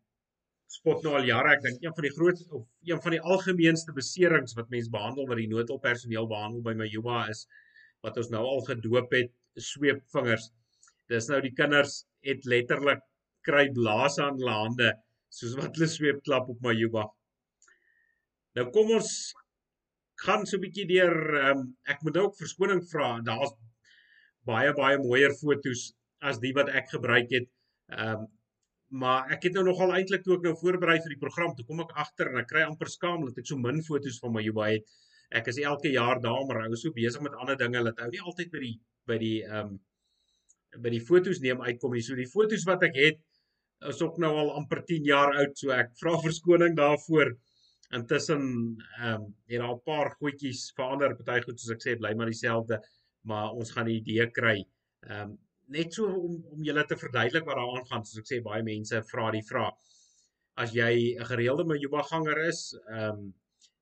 [0.75, 3.95] spot nou al jare ek dink een van die groot of een van die algemeenste
[3.95, 7.45] beserings wat mense behandel wat die noodhulppersoneel behandel by Majuba is
[8.03, 9.31] wat ons nou al gedoop het
[9.71, 10.49] sweepvingers.
[11.11, 13.03] Dis nou die kinders het letterlik
[13.47, 14.91] kry blaas aan hulle hande
[15.31, 17.07] soos wat hulle sweep klap op my Juba.
[18.57, 19.11] Nou kom ons
[20.25, 21.15] gaan so 'n bietjie deur
[21.49, 23.09] um, ek moet ook verskoning vra.
[23.25, 23.53] Daar's
[24.45, 27.49] baie baie mooier fotos as die wat ek gebruik het.
[27.89, 28.29] Ehm um,
[28.91, 31.79] maar ek het nou nogal eintlik toe ek nou voorberei vir die program, toe kom
[31.79, 34.65] ek agter en ek kry amper skaam dat ek so min fotos van my Juba
[34.67, 34.83] het
[35.39, 38.19] ek is elke jaar daar maar hou so besig met ander dinge dat hou nie
[38.19, 38.73] altyd by die
[39.07, 39.79] by die ehm um,
[40.83, 42.03] by die fotos neem uitkom nie.
[42.03, 43.17] So die fotos wat ek het
[43.91, 47.33] is ook nou al amper 10 jaar oud, so ek vra verskoning daarvoor.
[47.97, 48.43] Intussen
[49.01, 52.31] ehm um, het daar 'n paar goedjies verander, party goed soos ek sê bly maar
[52.31, 52.79] dieselfde,
[53.23, 54.57] maar ons gaan 'n idee kry.
[55.07, 58.41] Ehm um, net so om om julle te verduidelik wat daar aangaan, soos ek sê
[58.43, 59.75] baie mense vra die vraag.
[60.55, 63.33] As jy 'n gereelde Majuba ganger is, ehm um,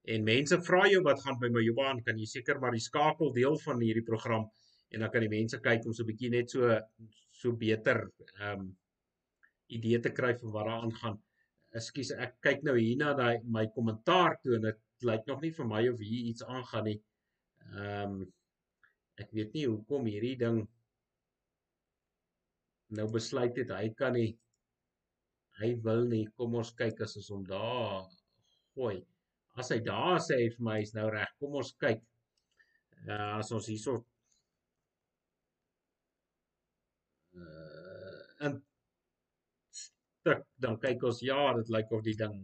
[0.09, 3.33] En mense vra jou wat gaan by my Johan, kan jy seker maar die skakel
[3.35, 4.47] deel van hierdie program
[4.89, 6.69] en dan kan die mense kyk om so 'n bietjie net so
[7.41, 7.99] so beter
[8.39, 8.69] ehm um,
[9.77, 11.17] idee te kry van wat daar aangaan
[11.77, 15.53] ekskuus ek kyk nou hier na daai my kommentaar toe en dit lyk nog nie
[15.55, 16.99] vir my of hier iets aangaan nie.
[17.69, 18.19] Ehm um,
[19.19, 20.61] ek weet nie hoekom hierdie ding
[22.97, 24.29] nou besluit het hy kan nie
[25.59, 26.25] hy wil nie.
[26.39, 28.07] Kom ons kyk as ons hom daar
[28.77, 28.97] gooi.
[29.59, 31.33] As hy daar sê hy vir my is nou reg.
[31.41, 32.01] Kom ons kyk.
[33.07, 33.93] Uh, as ons hierso
[37.39, 38.57] uh, in
[40.29, 42.35] stuk dan kyk ons ja, dit lyk of die ding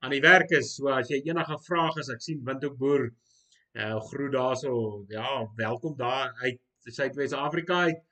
[0.00, 0.76] aan die werk is.
[0.76, 3.08] So as jy enige vrae het, ek sien Windhoek boer
[3.78, 4.72] uh groet daarso.
[5.12, 8.04] Ja, welkom daar uit Suidwes-Afrika uit.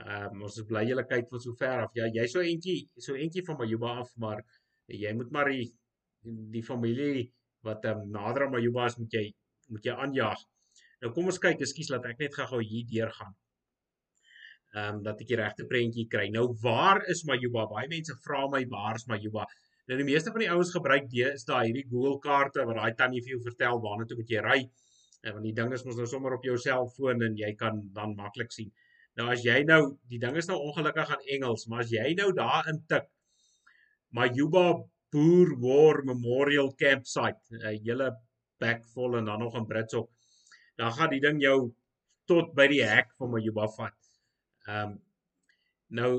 [0.00, 1.92] Ehm um, ons is bly julle kyk van so ver af.
[1.94, 4.42] Ja, jy so eentjie, so eentjie van Majuba af, maar
[4.86, 5.70] jy moet maar die
[6.56, 7.30] die familie
[7.64, 9.24] wat um, nader aan Majuba is, moet jy
[9.70, 10.42] moet jy aanjaag.
[11.00, 13.36] Nou kom ons kyk, ekskuus laat ek net gou-gou hier deur gaan.
[14.70, 16.28] Ehm um, dat ek die regte prentjie kry.
[16.30, 17.66] Nou waar is Majuba?
[17.72, 19.46] Baie mense vra my waar is Majuba?
[19.90, 22.94] Nou die meeste van die ouens gebruik die is daar hierdie Google kaarte waar daai
[23.00, 24.60] tannie vir jou vertel waarna toe moet jy ry.
[25.26, 28.14] En want die ding is mos nou sommer op jou selfoon en jy kan dan
[28.20, 28.70] maklik sien.
[29.18, 29.80] Nou as jy nou
[30.12, 33.10] die ding is nou ongelukkig aan Engels, maar as jy nou daar intik
[34.14, 34.64] Majuba
[35.10, 38.12] Boer War Memorial Campsite, 'n hele
[38.62, 40.10] bek vol en dan nog in Brits ook.
[40.76, 41.72] Dan gaan die ding jou
[42.30, 43.99] tot by die hek van Majuba vat.
[44.70, 44.98] Ehm um,
[46.00, 46.10] nou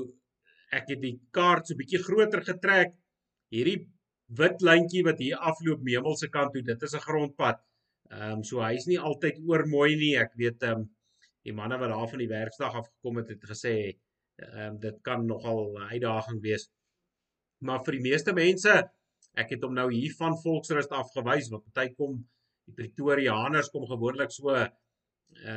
[0.76, 2.90] ek het die kaart so bietjie groter getrek.
[3.52, 3.78] Hierdie
[4.40, 7.62] wit lyntjie wat hier afloop Memel se kant toe, dit is 'n grondpad.
[8.10, 10.14] Ehm um, so hy's nie altyd oor mooi nie.
[10.24, 10.88] Ek weet ehm um,
[11.46, 14.98] die manne wat daar van die werksdag af gekom het het gesê ehm um, dit
[15.08, 16.68] kan nogal 'n uitdaging wees.
[17.66, 18.74] Maar vir die meeste mense,
[19.42, 22.18] ek het hom nou hier van Volksrust af gewys want party kom
[22.66, 24.70] die Pretoriaaners kom gewoonlik so ehm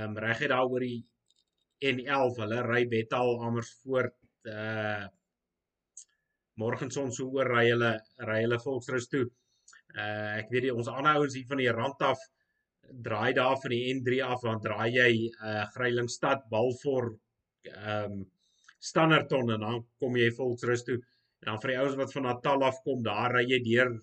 [0.04, 1.04] um, reguit daar oor die
[1.84, 2.38] N11.
[2.44, 4.16] Hulle ry Bethal Amersfoort
[4.52, 5.06] uh
[6.56, 7.92] Morgenson so oor ry hulle
[8.30, 9.26] ry hulle Volksrust toe.
[9.96, 12.22] Uh ek weet die ons ander ouens hier van die rand af
[13.08, 15.12] draai daar van die N3 af dan draai jy
[15.42, 17.12] uh Grylingstad, Balfour,
[17.72, 18.24] ehm um,
[18.86, 21.00] Standerton en dan kom jy Volksrus toe.
[21.42, 23.96] En dan vir die ouens wat van Natal af kom, daar ry jy deur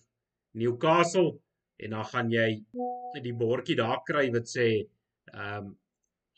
[0.58, 1.36] Newcastle
[1.82, 2.48] en dan gaan jy
[3.22, 4.68] die bordjie daar kry wat sê
[5.32, 5.70] ehm um,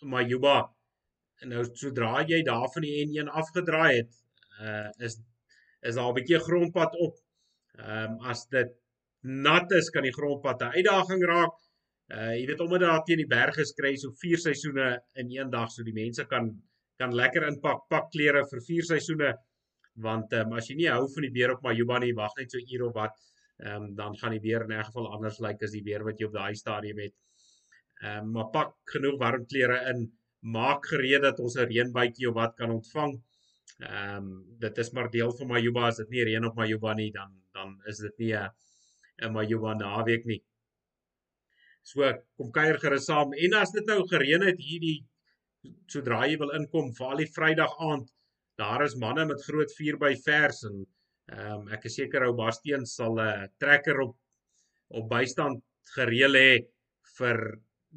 [0.05, 0.59] Majuba.
[1.42, 4.12] En nou sodra jy daar van die N1 afgedraai het,
[4.61, 5.18] uh is
[5.88, 7.16] is daar 'n bietjie grondpad op.
[7.79, 8.70] Ehm um, as dit
[9.20, 11.57] nat is, kan die grondpad 'n uitdaging raak.
[12.14, 15.70] Uh jy weet omdat daar teen die berge skry so vier seisoene in een dag
[15.70, 16.55] so die mense kan
[16.99, 19.35] kan lekker inpak pak klere vir vier seisoene
[20.07, 22.51] want ehm um, as jy nie hou van die weer op Majuba nie wag net
[22.51, 23.14] so uur of wat
[23.62, 26.05] ehm um, dan gaan die weer in 'n geval anders lyk like as die weer
[26.05, 27.14] wat jy op daai stadium het.
[28.03, 30.11] Ehm um, maar pak genoeg warm klere in,
[30.44, 33.12] maak gereed dat ons 'n reënbuitjie of wat kan ontvang.
[33.80, 37.11] Ehm um, dit is maar deel van Majuba as dit nie reën op Majuba nie
[37.11, 38.50] dan dan is dit nie 'n
[39.22, 40.42] 'n Majuba naweek nie.
[41.83, 45.04] So kom kuier gerus saam en as dit nou gereën het hierdie
[45.88, 48.11] sodra jy wil inkom vir al die Vrydag aand
[48.61, 50.87] daar is manne met groot 4 by vers en
[51.33, 54.16] ehm um, ek is seker ou Basteen sal 'n uh, trekker op
[55.00, 55.62] op bystand
[55.96, 56.50] gereël hê
[57.18, 57.38] vir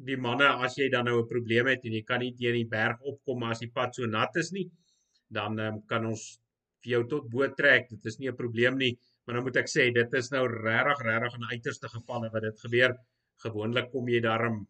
[0.06, 2.70] die manne as jy dan nou 'n probleem het en jy kan nie teen die
[2.76, 4.70] berg opkom as die pad so nat is nie
[5.30, 6.40] dan um, kan ons
[6.84, 9.68] vir jou tot bo trek dit is nie 'n probleem nie maar nou moet ek
[9.68, 12.94] sê dit is nou regtig regtig in uiterste gevalle wat dit gebeur
[13.44, 14.66] gewoonlik kom jy daarom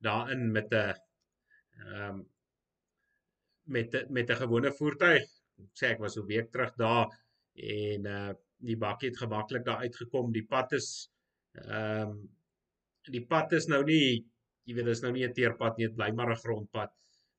[0.00, 0.94] daarin met 'n
[1.78, 2.26] ehm um,
[3.68, 5.24] met met 'n gewone voertuig.
[5.58, 7.06] Ek sê ek was 'n week terug daar
[7.54, 10.32] en uh die bakkie het gemaklik daar uitgekom.
[10.32, 11.10] Die pad is
[11.52, 12.30] ehm um,
[13.02, 14.26] die pad is nou nie
[14.68, 16.92] jy weet dis nou nie 'n teerpad nie, dit bly maar 'n grondpad.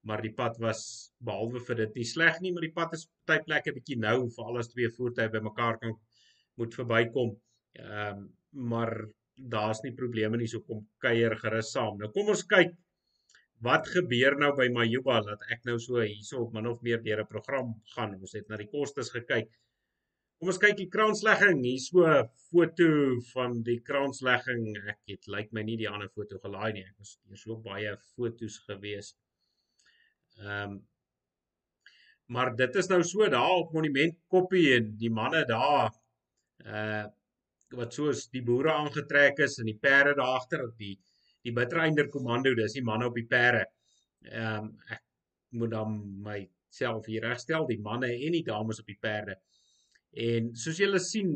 [0.07, 0.81] Maar die pad was
[1.19, 4.45] behalwe vir dit nie sleg nie, maar die pad is baie plekke bietjie nou vir
[4.45, 5.95] al as twee voertuie bymekaar kan
[6.57, 7.35] moet verbykom.
[7.79, 8.27] Ehm um,
[8.71, 8.91] maar
[9.53, 11.97] daar's nie probleme nie, so kom kuier gerus saam.
[11.97, 12.73] Nou kom ons kyk
[13.67, 17.21] wat gebeur nou by Majuba dat ek nou so hierso op min of meer deur
[17.21, 18.15] 'n program gaan.
[18.15, 19.49] Ons het na die kostes gekyk.
[20.39, 21.63] Kom ons kyk die kraanslegging.
[21.67, 22.89] Hier so 'n foto
[23.33, 24.63] van die kraanslegging.
[24.87, 26.85] Ek het lyk like my nie die ander foto gelaai nie.
[26.91, 29.15] Ek was hier so baie fotos gewees.
[30.39, 30.79] Ehm um,
[32.29, 35.89] Maar dit is nou so daar op Monument Koppie en die manne daar
[36.65, 37.07] uh
[37.77, 40.95] wat soos die boere aangetrek is en die perde daar agter die
[41.45, 43.65] die Bitreinder komando dis die manne op die perde.
[44.25, 45.03] Ehm um, ek
[45.59, 45.99] moet dan
[46.29, 49.37] myself hier regstel die manne en die dames op die perde.
[50.13, 51.35] En soos julle sien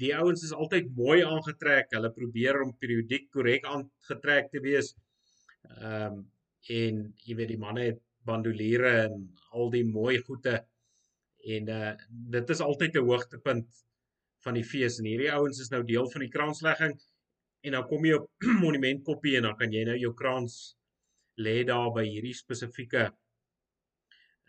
[0.00, 1.92] die ouens is altyd mooi aangetrek.
[1.94, 4.94] Hulle probeer om periodiek korrek aangetrek te wees.
[5.76, 6.24] Ehm um,
[6.66, 9.20] en jy weet die manne het bandoliere en
[9.54, 10.56] al die mooi goede
[11.56, 11.92] en uh
[12.34, 13.84] dit is altyd 'n hoogtepunt
[14.44, 16.96] van die fees en hierdie ouens is nou deel van die kraanslegging
[17.66, 18.26] en dan kom jy op
[18.64, 20.56] monument koppie en dan kan jy nou jou kraans
[21.46, 23.04] lê daar by hierdie spesifieke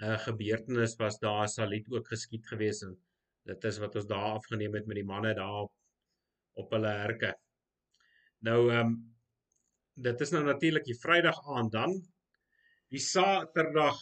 [0.07, 2.97] uh gebeurtenis was daar saliet ook geskied gewees en
[3.47, 5.73] dit is wat ons daar afgeneem het met die manne daar op,
[6.63, 7.33] op hulle herke.
[8.45, 8.97] Nou ehm um,
[9.97, 11.95] dit is nou natuurlik die Vrydag aand dan
[12.93, 13.97] die Saterdag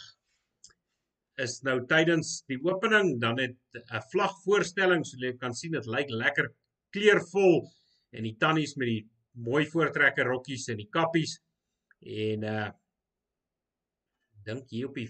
[1.42, 6.10] is nou tydens die opening dan het 'n vlagvoorstelling so jy kan sien dit lyk
[6.10, 6.52] lekker
[6.92, 7.64] kleurvol
[8.12, 11.40] en die tannies met die mooi voortrekker rokkies en die kappies
[12.00, 12.70] en uh
[14.46, 15.10] dink hier op die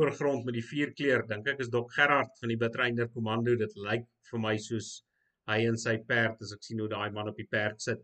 [0.00, 3.52] voorgrond met die vier kleur dink ek is Dok Gerard van die Bitreinder Kommando.
[3.60, 5.02] Dit lyk vir my soos
[5.50, 8.00] hy en sy perd as ek sien hoe daai man op die perd sit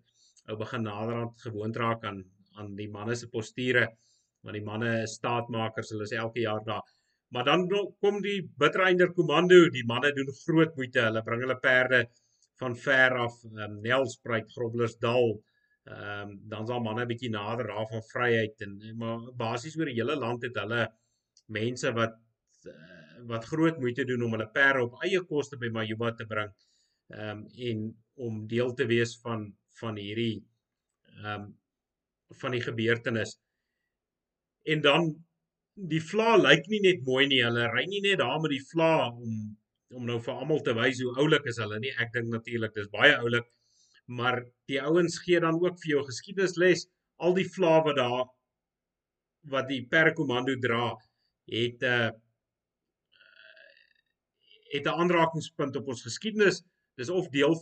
[0.50, 2.20] ou begin naderhand gewoond raak aan
[2.60, 3.86] aan die manne se posture
[4.44, 6.84] want die manne is staatmakers hulle is elke jaar daar.
[7.32, 7.64] Maar dan
[8.04, 9.58] kom die Bitreinder Kommando.
[9.72, 12.02] Die manne doen groot moeite hulle bring hulle perde
[12.60, 18.06] van ver af um, Nelspruit Groblersdal ehm um, dan's al manne bietjie nader daar van
[18.12, 20.84] vryheid en maar basies oor die hele land het hulle
[21.52, 22.16] mense wat
[22.66, 22.94] uh,
[23.26, 26.50] wat groot moeite doen om hulle perde op eie koste by Majuba te bring.
[27.14, 27.86] Ehm um, en
[28.26, 29.46] om deel te wees van
[29.80, 30.44] van hierdie
[31.22, 31.46] ehm um,
[32.40, 33.36] van die gebeurtenis.
[34.66, 35.12] En dan
[35.76, 37.42] die vla lyk nie net mooi nie.
[37.44, 39.56] Hulle ry nie net daar met die vla om
[39.94, 41.92] om nou vir almal te wys hoe oulik is hulle nie.
[42.02, 43.46] Ek dink natuurlik dis baie oulik.
[44.06, 46.86] Maar die ouens gee dan ook vir jou geskiedenisles
[47.22, 48.24] al die vla wat daar
[49.52, 50.90] wat die perkomando dra
[51.46, 52.10] het 'n uh,
[54.74, 56.62] het 'n aanrakingspunt op ons geskiedenis.
[56.94, 57.54] Dis of deel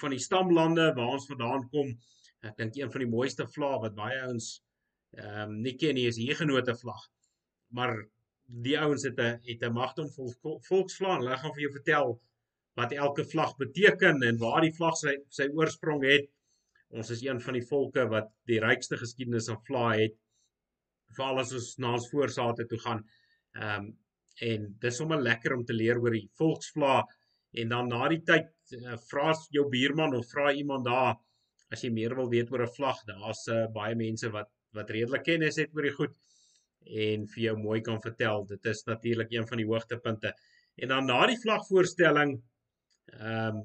[0.00, 1.94] van die stamlande waar ons vandaan kom.
[2.40, 4.60] Ek dink een van die mooiste vlae wat baie ouens
[5.12, 7.08] ehm um, nie ken nie is hier genote vlag.
[7.68, 7.94] Maar
[8.64, 11.18] die ouens het 'n het 'n magdom vol volksvlag.
[11.18, 12.20] Hulle gaan vir jou vertel
[12.74, 16.30] wat elke vlag beteken en waar die vlag sy sy oorsprong het.
[16.88, 20.16] Ons is een van die volke wat die rykste geskiedenis aan vlae het
[21.16, 23.04] veral as ons na ons voorsate toe gaan.
[23.58, 23.90] Ehm um,
[24.42, 27.02] en dis sommer lekker om te leer oor die volksvla
[27.60, 28.48] en dan na die tyd
[28.78, 31.18] uh, vra jou buurman of vra iemand daar
[31.72, 33.02] as jy meer wil weet oor 'n vlag.
[33.08, 36.14] Daar's uh, baie mense wat wat redelik kennis het oor die goed
[37.04, 38.46] en vir jou mooi kan vertel.
[38.48, 40.32] Dit is natuurlik een van die hoogtepunte.
[40.76, 42.40] En dan na die vlagvoorstelling
[43.12, 43.62] ehm um,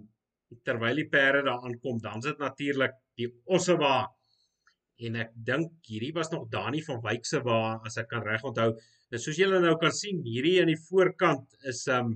[0.64, 4.08] terwyl die perde daar aankom, dan is dit natuurlik die Ossewa
[5.06, 8.46] en ek dink hierdie was nog Dani van Wyk se waar as ek kan reg
[8.50, 8.72] onthou.
[9.12, 12.16] Nou soos julle nou kan sien, hierdie aan die voorkant is um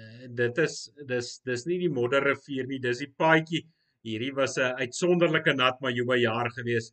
[0.00, 3.62] uh, dit is dis dis nie die modderrivier nie, dis die paadjie.
[4.02, 6.92] Hierdie was 'n uitsonderlike nat by jaar gewees.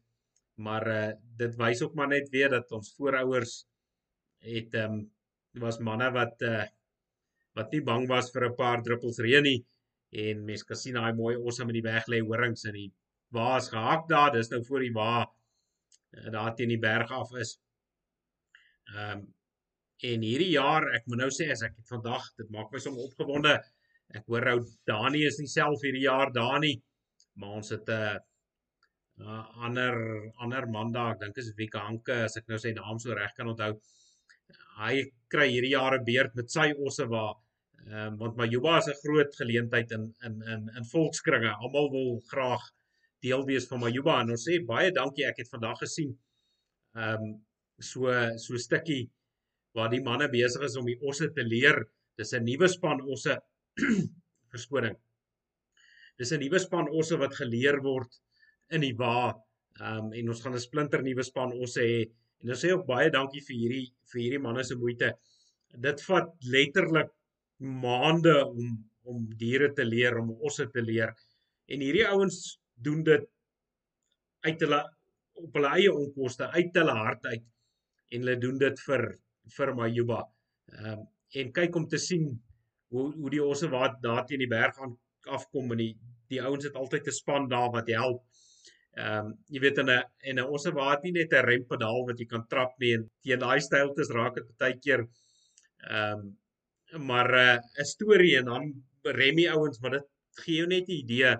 [0.57, 3.63] Maar uh dit wys ook maar net weer dat ons voorouers
[4.43, 5.09] het um
[5.59, 6.65] was manne wat uh
[7.55, 9.65] wat nie bang was vir 'n paar druppels reën nie
[10.11, 12.91] en mense kan sien daai mooi osse met die weg lê horings in die
[13.35, 17.35] waar is gehak daar, dis nou voor die waar eh, daar teen die berg af
[17.37, 17.57] is.
[18.95, 19.27] Ehm um,
[19.99, 23.57] en hierdie jaar, ek moet nou sê as ek vandag, dit maak my sommer opgewonde.
[24.15, 26.77] Ek hoor ou Dani is nie self hierdie jaar daar nie,
[27.35, 29.99] maar ons het 'n uh, uh, ander
[30.45, 33.35] ander man daar, ek dink is Wieke Hanke, as ek nou sy naam so reg
[33.35, 33.73] kan onthou.
[34.79, 38.87] Hy kry hierdie jaar 'n beurt met sy osse waar ehm um, want Majuba is
[38.87, 41.51] 'n groot geleentheid in in in in volkskringe.
[41.59, 42.71] Almal wil graag
[43.23, 46.15] deel wees van Majuba en ons sê baie dankie ek het vandag gesien
[46.95, 47.37] ehm um,
[47.79, 49.09] so so stukkie
[49.75, 51.77] waar die manne besig is om die osse te leer.
[52.17, 53.37] Dis 'n nuwe span osse
[54.51, 54.95] verskoning.
[56.17, 58.11] Dis 'n nuwe span osse wat geleer word
[58.75, 59.31] in die wa
[59.79, 62.01] ehm um, en ons gaan 'n splinter nuwe span osse hê.
[62.41, 65.13] En ons sê ook baie dankie vir hierdie vir hierdie manne se moeite.
[65.87, 67.11] Dit vat letterlik
[67.59, 71.15] maande om om diere te leer om osse te leer.
[71.67, 73.25] En hierdie ouens doen dit
[74.47, 74.81] uit hulle
[75.39, 77.45] op hulle eie onkoste, uit hulle hart uit
[78.09, 79.05] en hulle doen dit vir
[79.55, 80.23] vir Majuba.
[80.75, 81.07] Ehm um,
[81.39, 82.23] en kyk om te sien
[82.89, 84.95] hoe hoe die osse wat daar teen die berg aan
[85.37, 85.93] afkom en die
[86.31, 88.23] die ouens het altyd 'n span daar wat help.
[88.97, 92.19] Ehm um, jy weet in 'n en 'n osse wat nie net 'n rempedaal wat
[92.19, 95.05] jy kan trap nie en teen daai styltes raak dit baie keer
[95.89, 96.37] ehm um,
[97.09, 98.63] maar eh, 'n uh, storie en dan
[99.03, 100.07] rem die ouens maar dit
[100.41, 101.37] gee jou net 'n idee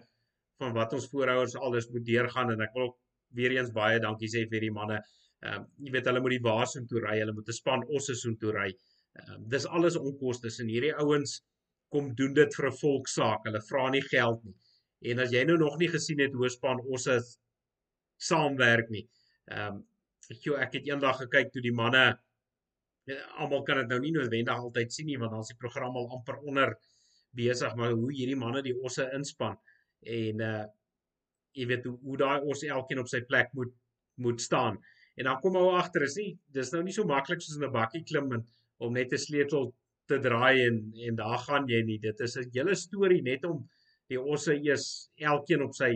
[0.60, 2.94] van wat ons voorouers alles moet deurgaan en ek wil
[3.40, 5.00] weer eens baie dankie sê vir die manne.
[5.46, 8.16] Ehm um, jy weet hulle moet die waasin toe ry, hulle moet 'n span osse
[8.22, 8.70] soen toe ry.
[9.20, 11.40] Ehm um, dis alles onkoste en hierdie ouens
[11.94, 13.46] kom doen dit vir 'n volksaak.
[13.48, 14.56] Hulle vra nie geld nie.
[15.12, 17.20] En as jy nou nog nie gesien het hoe span osse
[18.32, 19.06] saamwerk nie.
[19.52, 19.86] Ehm um,
[20.30, 22.04] ek ek het eendag gekyk toe die manne
[23.10, 25.98] ja, almal kan dit nou nie noodwendig altyd sien nie want dan is die program
[25.98, 26.76] al amper onder
[27.40, 29.58] besig maar hoe hierdie manne die osse inspann
[30.04, 30.66] en uh
[31.58, 33.72] jy weet hoe hoe daai ons elkeen op sy plek moet
[34.24, 34.78] moet staan.
[35.18, 37.74] En dan kom ou agter is nie dis nou nie so maklik soos in 'n
[37.74, 38.46] bakkie klim en
[38.80, 39.74] om net 'n sleutel
[40.08, 40.78] te draai en
[41.08, 42.00] en daar gaan jy nie.
[42.00, 43.68] Dit is 'n hele storie net om
[44.10, 45.92] die osse eers elkeen op sy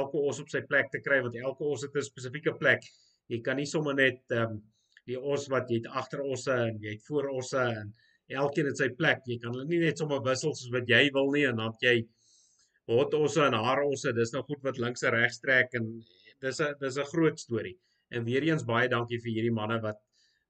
[0.00, 2.82] elke os op sy plek te kry want elke os het 'n spesifieke plek.
[3.28, 4.62] Jy kan nie sommer net ehm um,
[5.06, 7.92] die os wat jy het agter osse en jy het voor osse en
[8.28, 9.20] elkeen het sy plek.
[9.26, 12.06] Jy kan hulle nie net sommer wissel soos wat jy wil nie en dan jy
[12.88, 14.12] hot osse en haar osse.
[14.16, 15.88] Dis nou goed wat links en regs trek en
[16.44, 17.76] dis 'n dis 'n groot storie.
[18.10, 19.98] En weer eens baie dankie vir hierdie manne wat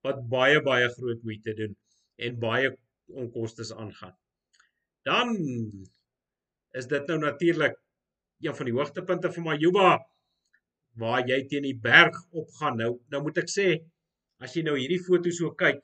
[0.06, 1.76] wat baie baie groot moeite doen
[2.16, 2.70] en baie
[3.08, 4.14] onkostes aangaan.
[5.02, 5.36] Dan
[6.72, 7.74] is dit nou natuurlik
[8.40, 9.98] een van die hoogtepunte vir Majuba
[10.98, 12.76] waar jy teen die berg opgaan.
[12.76, 13.68] Nou nou moet ek sê
[14.38, 15.80] as jy nou hierdie foto so kyk,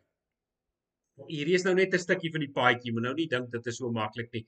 [1.30, 3.76] hierdie is nou net 'n stukkie van die paadjie, moet nou nie dink dit is
[3.78, 4.46] so maklik nie.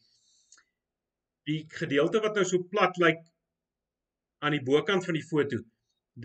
[1.46, 3.20] Die gedeelte wat nou so plat lyk
[4.44, 5.60] aan die bokant van die foto,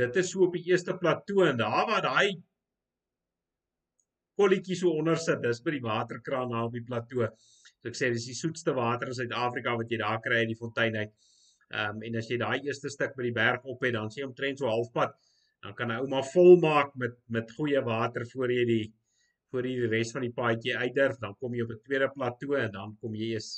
[0.02, 2.42] dit is so op die eerste plateau en daar waar daai
[4.40, 7.28] kolletjie so onder sit, dis by die waterkraan daar op die plateau.
[7.82, 10.60] So ek sê dis die soetste water in Suid-Afrika wat jy daar kry uit die
[10.60, 11.14] fontein uit.
[11.72, 14.24] Ehm um, en as jy daai eerste stuk by die berg op het, dan sien
[14.24, 15.14] jy omtrent so halfpad,
[15.64, 18.86] dan kan 'n ouma volmaak met met goeie water voor jy die
[19.52, 22.58] voor jy die res van die paadjie uitdurf, dan kom jy op 'n tweede plateau
[22.64, 23.52] en dan kom jy eers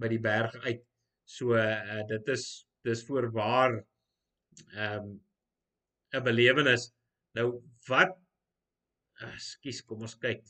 [0.00, 0.82] by die berg uit.
[1.24, 3.78] So uh, dit is dis voorwaar
[4.74, 5.14] ehm um,
[6.14, 6.92] 'n belewenis.
[7.34, 7.48] Nou
[7.88, 8.14] wat
[9.22, 10.42] Ekskuus, kom ons kyk.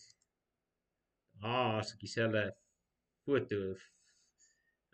[1.45, 2.45] Ah, as ek dieselfde
[3.27, 3.75] foto.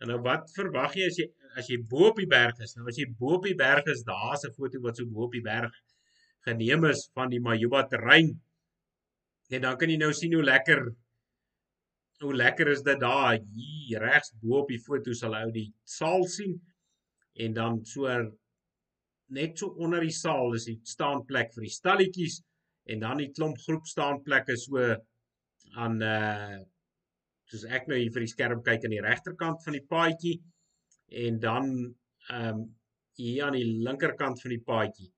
[0.01, 1.27] En nou wat verwag jy as jy
[1.59, 2.75] as jy bo op die berg is?
[2.75, 5.35] Nou as jy bo op die berg is, daar's 'n foto wat so bo op
[5.35, 5.71] die berg
[6.47, 8.39] geneem is van die Majuba terrein.
[9.51, 10.95] En dan kan jy nou sien hoe lekker
[12.21, 16.25] hoe lekker is dit daar hier regs bo op die foto sal ou die saal
[16.35, 16.57] sien
[17.45, 18.09] en dan so
[19.37, 22.41] net so onder die saal is die staanplek vir die stalletjies
[22.91, 24.91] en dan die klomp groep staanplekke so
[25.85, 26.59] aan uh
[27.51, 30.37] soos ek nou hier vir die skerm kyk aan die regterkant van die paadjie
[31.23, 31.73] en dan
[32.29, 32.61] ehm um,
[33.19, 35.09] hier aan die linkerkant van die paadjie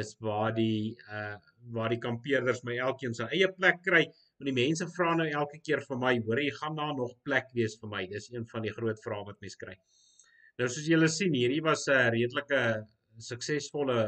[0.00, 1.36] is waar die uh
[1.74, 4.02] waar die kampeerders my elkeen sy eie plek kry.
[4.38, 7.48] Want die mense vra nou elke keer vir my, hoor jy gaan daar nog plek
[7.58, 8.04] wees vir my?
[8.06, 9.74] Dis een van die groot vrae wat mense kry.
[10.58, 12.60] Nou soos julle sien, hierdie was 'n uh, redelike
[13.30, 13.98] suksesvolle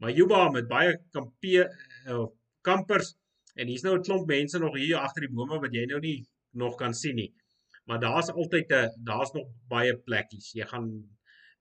[0.00, 1.64] Majuba met baie kampe
[2.08, 2.26] uh,
[2.64, 3.14] kampers
[3.56, 6.24] en hier's nou 'n klomp mense nog hier agter die bome wat jy nou nie
[6.52, 7.32] nog kan sien nie.
[7.86, 10.52] Maar daar's altyd 'n daar's nog baie plekkies.
[10.52, 10.86] Jy gaan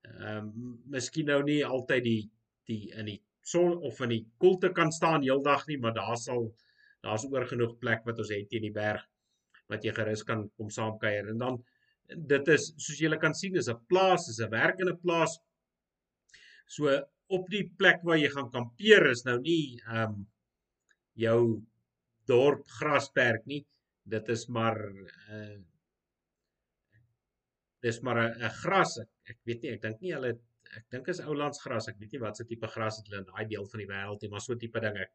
[0.04, 2.32] ehm um, miskien nou nie altyd die
[2.68, 6.54] die in die son of in die koelte kan staan heeldag nie, maar daar sal
[7.06, 9.06] daar's oor genoeg plek wat ons het teen die berg
[9.70, 11.30] wat jy gerus kan kom saamkuier.
[11.30, 11.60] En dan
[12.10, 15.38] dit is soos julle kan sien, is 'n plaas, is 'n werkende plaas.
[16.68, 16.90] So
[17.30, 20.28] op die plek waar jy gaan kampeer is nou nie ehm um,
[21.14, 21.62] jou
[22.26, 23.66] dorp grasperk nie.
[24.04, 24.78] Dit is maar
[25.30, 25.60] uh,
[27.82, 28.98] dis maar 'n gras.
[28.98, 30.40] Ek, ek weet nie, ek dink nie hulle
[30.78, 31.90] ek dink is oulandsgras.
[31.90, 34.22] Ek weet nie wat se tipe gras het hulle in daai deel van die wêreld
[34.22, 35.14] nie, maar so tipe ding ek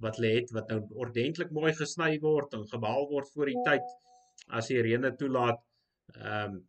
[0.00, 3.92] wat lê het wat nou ordentlik mooi gesny word en gebaal word voor die tyd
[4.58, 5.60] as die reëne toelaat.
[6.18, 6.60] Ehm um,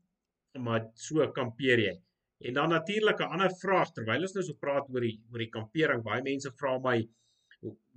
[0.65, 1.93] maar so kampeer jy.
[2.45, 5.49] En dan natuurlik 'n ander vraag terwyl ons nou so praat oor die oor die
[5.49, 6.03] kampering.
[6.03, 6.97] Baie mense vra my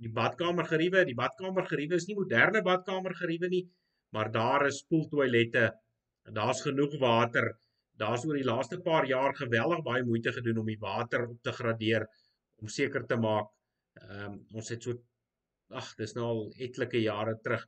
[0.03, 3.67] die badkamer geriewe, die badkamer geriewe is nie moderne badkamer geriewe nie,
[4.11, 5.71] maar daar is spoeltoilette.
[6.33, 7.53] Daar's genoeg water
[8.01, 11.53] daar's oor die laaste paar jaar geweldig baie moeite gedoen om die water op te
[11.59, 12.05] gradeer
[12.61, 13.53] om seker te maak
[14.01, 14.93] ehm um, ons het so
[15.69, 17.65] ag dis nou al etlike jare terug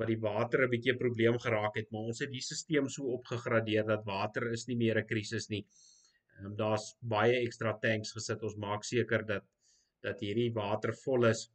[0.00, 3.14] wat die water 'n bietjie 'n probleem geraak het maar ons het die stelsel so
[3.16, 5.64] opgegradeer dat water is nie meer 'n krisis nie.
[6.38, 8.42] Ehm um, daar's baie ekstra tanks gesit.
[8.42, 9.44] Ons maak seker dat
[10.02, 11.50] dat hierdie water vol is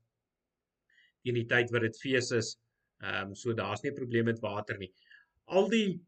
[1.24, 2.58] in die tyd wat dit fees is.
[3.02, 4.92] Ehm um, so daar's nie 'n probleem met water nie.
[5.46, 6.02] Al die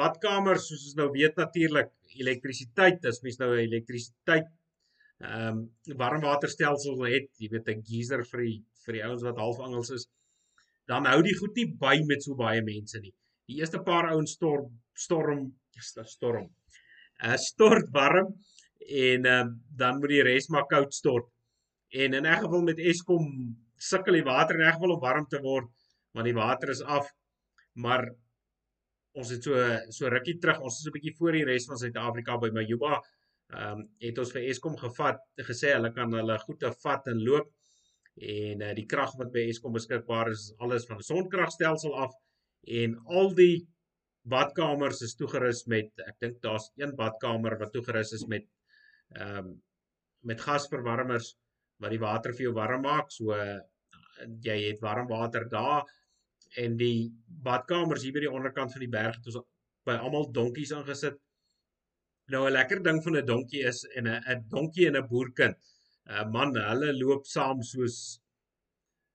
[0.00, 4.48] badkamers soos ons nou weet natuurlik elektrisiteit as mens nou elektrisiteit
[5.20, 8.58] ehm um, warmwaterstelsel het, jy weet 'n geyser vir die
[8.90, 10.06] vir die ouens wat half Engels is,
[10.90, 13.14] dan hou die goed nie by met so baie mense nie.
[13.50, 16.48] Die eerste paar ouens storm storm storm.
[17.24, 18.34] uh, stort warm
[18.80, 21.28] en um, dan moet die res maar koud stort.
[21.92, 23.26] En in 'n geval met Eskom
[23.76, 25.68] sukkel die water in 'n geval om warm te word
[26.14, 27.06] want die water is af.
[27.74, 28.10] Maar
[29.12, 29.54] ons het so
[29.90, 33.00] so rukkie terug, ons is 'n bietjie voor die res van Suid-Afrika by Majuba.
[33.52, 35.18] Ehm um, het ons vir Eskom gevat,
[35.50, 37.48] gesê hulle kan hulle goede vat en loop
[38.20, 42.12] en uh, die krag wat by Eskom beskikbaar is, alles van 'n sonkragstelsel af
[42.66, 43.66] en al die
[44.28, 48.46] badkamers is toegerus met ek dink daar's een badkamer wat toegerus is met
[49.16, 49.62] ehm um,
[50.22, 51.34] met gasverwarmers
[51.80, 53.08] wat die water vir jou warm maak.
[53.08, 53.60] So uh,
[54.44, 55.88] jy het warm water daar
[56.60, 57.08] en die
[57.46, 59.40] badkamers hier by die onderkant van die berg het ons
[59.88, 61.16] by almal donkies aangesit.
[62.30, 65.56] Nou 'n lekker ding van 'n donkie is en 'n 'n donkie en 'n boerkind.
[66.08, 68.20] Uh, Man, hulle loop saam soos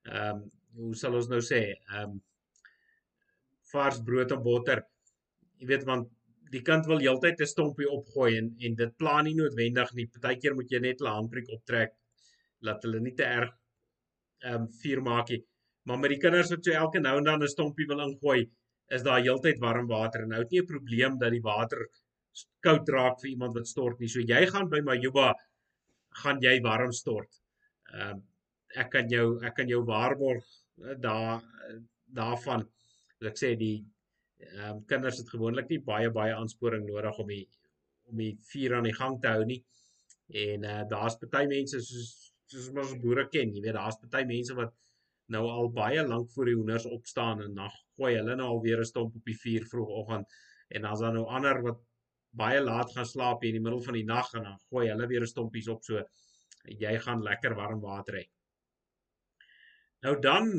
[0.06, 2.22] ehm um, hoe sal ons nou sê, ehm um,
[3.72, 4.82] vars brood en botter.
[5.60, 6.12] Jy weet want
[6.54, 10.08] die kind wil heeltyd 'n stompie opgooi en en dit pla nie noodwendig nie.
[10.18, 11.96] Partykeer moet jy net hulle handbriek optrek
[12.68, 13.52] laat hulle nie te erg
[14.44, 15.42] ehm um, vuur maak nie.
[15.86, 18.50] Maar met die kinders wat so elke nou en dan 'n stompie wil ingooi,
[18.96, 21.88] is daar heeltyd warm water en nou het nie 'n probleem dat die water
[22.68, 24.08] koud raak vir iemand wat stort nie.
[24.08, 25.34] So jy gaan by Majuba
[26.22, 27.42] gaan jy warm stort.
[27.94, 28.24] Ehm uh,
[28.76, 30.46] ek kan jou ek kan jou waarborg
[30.84, 31.44] uh, daar
[32.06, 32.66] daarvan.
[33.32, 33.78] Ek sê die
[34.40, 37.46] ehm um, kinders het gewoonlik nie baie baie aansporing nodig om die
[38.12, 39.62] om die vuur aan die gang te hou nie.
[40.46, 42.12] En uh daar's party mense soos
[42.52, 44.74] soos ons boere ken, jy weet daar's party mense wat
[45.34, 48.80] nou al baie lank voor die hoenders opstaan en dan gooi hulle nou al weer
[48.80, 50.28] 'n stomp op die vuur vroegoggend
[50.70, 51.80] en dan's daar nou ander wat
[52.38, 55.24] baie laat gaan slaap in die middel van die nag en dan gooi hulle weer
[55.24, 56.04] 'n stompies op so
[56.86, 58.26] jy gaan lekker warm water hê.
[60.06, 60.50] Nou dan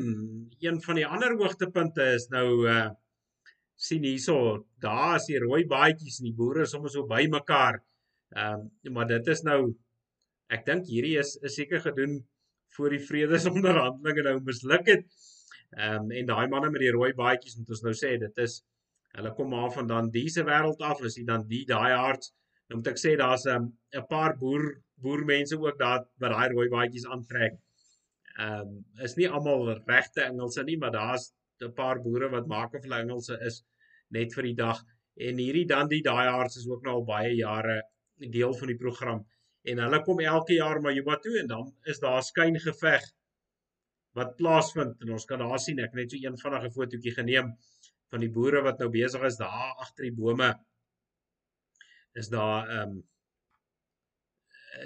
[0.58, 2.86] een van die ander hoogtepunte is nou uh
[3.76, 7.82] sien hierso, daar is die rooi baadjies en die boere is sommer so bymekaar.
[8.34, 9.60] Ehm um, maar dit is nou
[10.48, 12.16] ek dink hierdie is is seker gedoen
[12.76, 15.04] voor die vredesonderhandelinge nou misluk het.
[15.76, 18.62] Ehm um, en daai manne met die rooi baadjies moet ons nou sê dit is
[19.16, 22.32] hulle kom maar van dan diese wêreld af is dit dan die daai harts.
[22.68, 24.66] Nou moet ek sê daar's 'n um, 'n paar boer
[25.04, 27.54] boermense ook daar wat daai rooi baadjies aantrek.
[28.38, 32.74] Ehm um, is nie almal regte Engelse nie, maar daar's 'n paar boere wat maak
[32.74, 33.62] of hulle Engelse is
[34.08, 34.82] net vir die dag.
[35.16, 37.82] En hierdie dan die daai harts is ook nou al baie jare
[38.16, 39.24] deel van die program
[39.70, 43.04] en hulle kom elke jaar maar Juba toe en dan is daar skyn geveg
[44.18, 47.50] wat plaasvind en ons kan daar sien ek net so een vinnige fotootjie geneem
[48.12, 50.52] van die boere wat nou besig is daar agter die bome
[52.20, 53.04] is daar ehm um,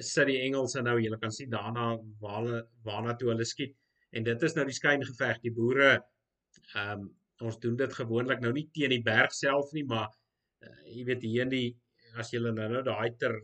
[0.06, 1.86] sit die Engelse nou jy kan sien daarna
[2.22, 3.72] waar hulle waarna toe hulle skiet.
[4.14, 7.08] En dit is nou die skyn geveg die boere ehm um,
[7.40, 11.22] ons doen dit gewoonlik nou nie teen die berg self nie maar uh, jy weet
[11.24, 11.68] hier in die
[12.20, 13.38] as jy nou nou daai ter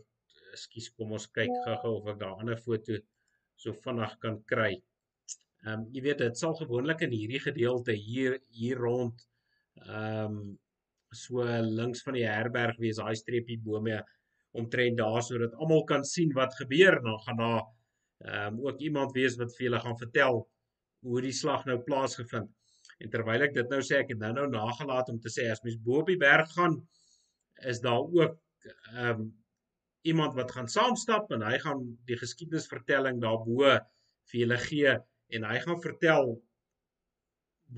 [0.53, 2.97] ekskuus, kom ons kyk gou-gou of ek daar 'n ander foto
[3.63, 4.73] so vinnig kan kry.
[5.65, 9.25] Ehm um, jy weet dit sal gewoonlik in hierdie gedeelte hier hier rond
[9.85, 10.57] ehm um,
[11.15, 14.01] so links van die herberg wees daai streepie bome
[14.59, 17.63] omtrent daar sodat almal kan sien wat gebeur dan gaan daar
[18.25, 20.43] ehm um, ook iemand wees wat vir julle gaan vertel
[21.05, 22.49] hoe die slag nou plaasgevind.
[22.99, 25.61] En terwyl ek dit nou sê ek het nou nou nagelaat om te sê as
[25.63, 26.79] mens bo op die berg gaan
[27.73, 28.39] is daar ook
[28.93, 29.27] ehm um,
[30.07, 33.71] iemand wat gaan saamstap en hy gaan die geskiedenisvertelling daarbo
[34.31, 34.93] vir julle gee
[35.35, 36.29] en hy gaan vertel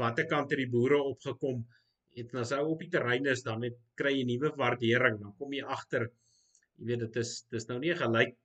[0.02, 1.79] watter kant het die boere opgekom het
[2.18, 5.54] en as hy op die terrein is dan het kry jy nuwe waardering dan kom
[5.54, 6.08] jy agter
[6.78, 8.38] jy weet dit is dis nou nie 'n gelyk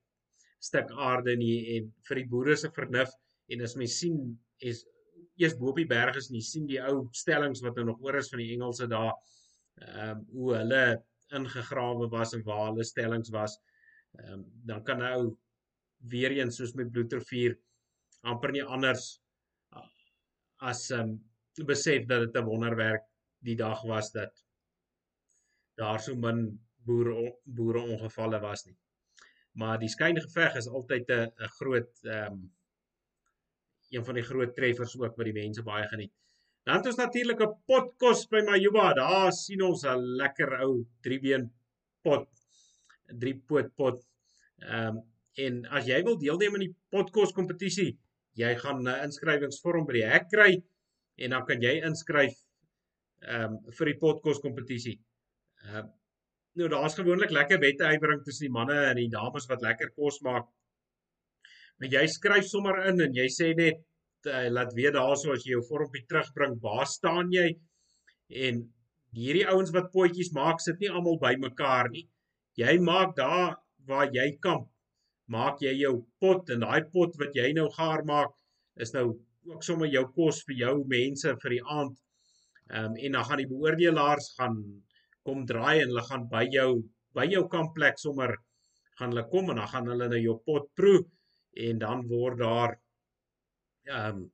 [0.60, 3.12] stuk aarde nie en vir die boere se vernuf
[3.52, 4.18] en as mens sien
[4.60, 4.84] is
[5.40, 8.00] eers bo op die berg is en jy sien die ou stellings wat nou nog
[8.04, 9.12] oor is van die Engelse daar
[9.82, 10.84] ehm um, hoe hulle
[11.34, 13.58] ingegrawe was en waar hulle stellings was
[14.18, 15.36] ehm um, dan kan nou
[16.12, 17.56] weer eens soos met bloedrivier
[18.22, 19.08] amper nie anders
[20.70, 23.04] as ehm um, besef dat dit 'n wonderwerk
[23.44, 24.44] die dag was dat
[25.80, 26.46] daar so min
[26.86, 28.76] boere boere ongevalle was nie.
[29.60, 32.52] Maar die skynegeveg is altyd 'n 'n groot ehm um,
[33.94, 36.12] een van die groot treffers ook wat die mense baie geniet.
[36.64, 38.92] Dan het ons natuurlik 'n potkos by Majuba.
[38.94, 41.50] Daar sien ons 'n lekker ou driebeen
[42.02, 42.28] pot
[43.08, 44.06] 'n drie poot pot.
[44.58, 45.02] Ehm um,
[45.36, 47.98] en as jy wil deelneem aan die potkos kompetisie,
[48.34, 50.62] jy gaan 'n inskrywingsvorm by die hek kry
[51.16, 52.43] en dan kan jy inskryf
[53.24, 54.96] ehm um, vir die potkos kompetisie.
[55.64, 55.86] Ehm uh,
[56.60, 60.46] nou daar's gewoonlik lekker wedteyering tussen die manne en die dames wat lekker kos maak.
[61.78, 63.80] Maar jy skryf sommer in en jy sê net
[64.30, 67.48] uh, laat weet daarso as jy jou vormpie terugbring, waar staan jy?
[68.46, 68.62] En
[69.18, 72.06] hierdie ouens wat potjies maak, sit nie almal bymekaar nie
[72.58, 73.56] jy maak daar
[73.88, 74.68] waar jy kamp,
[75.26, 78.32] maak jy jou pot en daai pot wat jy nou gaar maak
[78.80, 79.06] is nou
[79.50, 81.98] ook sommer jou kos vir jou mense vir die aand.
[82.72, 84.56] Ehm um, en dan gaan die beoordelaars gaan
[85.22, 86.70] kom draai en hulle gaan by jou
[87.16, 88.30] by jou kampplek sommer
[88.98, 91.02] gaan hulle kom en dan gaan hulle nou jou pot proe
[91.68, 92.72] en dan word daar
[93.84, 94.24] ehm um,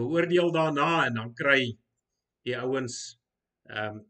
[0.00, 1.60] beoordeel daarna en dan kry
[2.44, 2.98] die ouens
[3.68, 4.04] ehm um,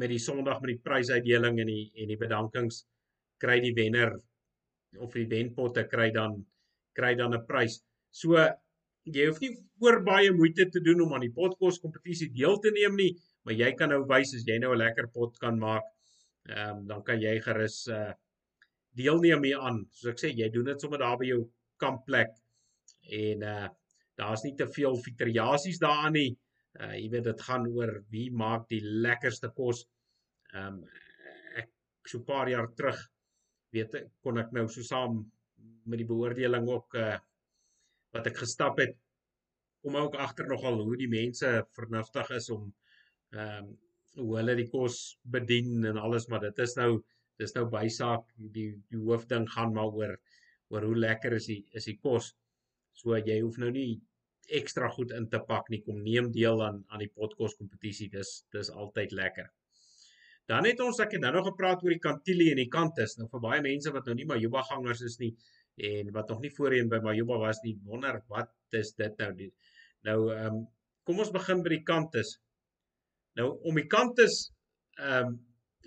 [0.00, 2.82] met die Sondag met die prysuitdeling en die en die bedankings
[3.42, 4.12] kry die wenner
[4.98, 6.34] of die wenpotte kry dan
[6.98, 7.80] kry dan 'n prys.
[8.10, 8.36] So
[9.16, 9.50] jy hoef nie
[9.84, 13.10] oor baie moeite te doen om aan die potkos kompetisie deel te neem nie,
[13.44, 15.86] maar jy kan nou wys as jy nou 'n lekker pot kan maak.
[16.48, 18.12] Ehm um, dan kan jy gerus uh
[18.96, 19.84] deelneem hier aan.
[19.90, 21.42] Soos ek sê, jy doen dit sommer daar by jou
[21.78, 22.32] kampplek
[23.22, 23.68] en uh
[24.20, 26.36] daar's nie te veel fiteriasies daaraan nie.
[26.80, 29.86] Uh jy weet dit gaan oor wie maak die lekkerste kos.
[30.54, 30.84] Ehm um,
[31.62, 31.70] ek
[32.06, 33.00] so 'n paar jaar terug
[33.72, 35.20] weet ek kon ek nou so saam
[35.86, 37.18] met die beoordeling ook uh
[38.16, 38.96] wat ek gestap het
[39.84, 42.68] kom ook agter nogal hoe die mense vernuftig is om
[43.36, 43.78] ehm um,
[44.18, 44.94] hoe hulle die kos
[45.34, 46.90] bedien en alles maar dit is nou
[47.38, 48.24] dis nou bysaak
[48.56, 50.16] die die hoofding gaan maar oor
[50.70, 52.32] oor hoe lekker is die is die kos.
[53.00, 54.00] So jy hoef nou nie
[54.60, 55.80] ekstra goed in te pak nie.
[55.86, 58.10] Kom neem deel aan aan die potkos kompetisie.
[58.12, 59.50] Dis dis altyd lekker.
[60.50, 63.16] Dan het ons ek het nou nog gepraat oor die Kantili en die Kantus.
[63.18, 65.34] Nou vir baie mense wat nou nie Majuba gangers is nie
[65.88, 69.50] en wat nog nie voorheen by Majuba was nie, wonder wat is dit nou die
[70.06, 70.60] Nou ehm um,
[71.04, 72.34] kom ons begin by die Kantus.
[73.38, 74.42] Nou om die Kantus
[74.98, 75.38] ehm um,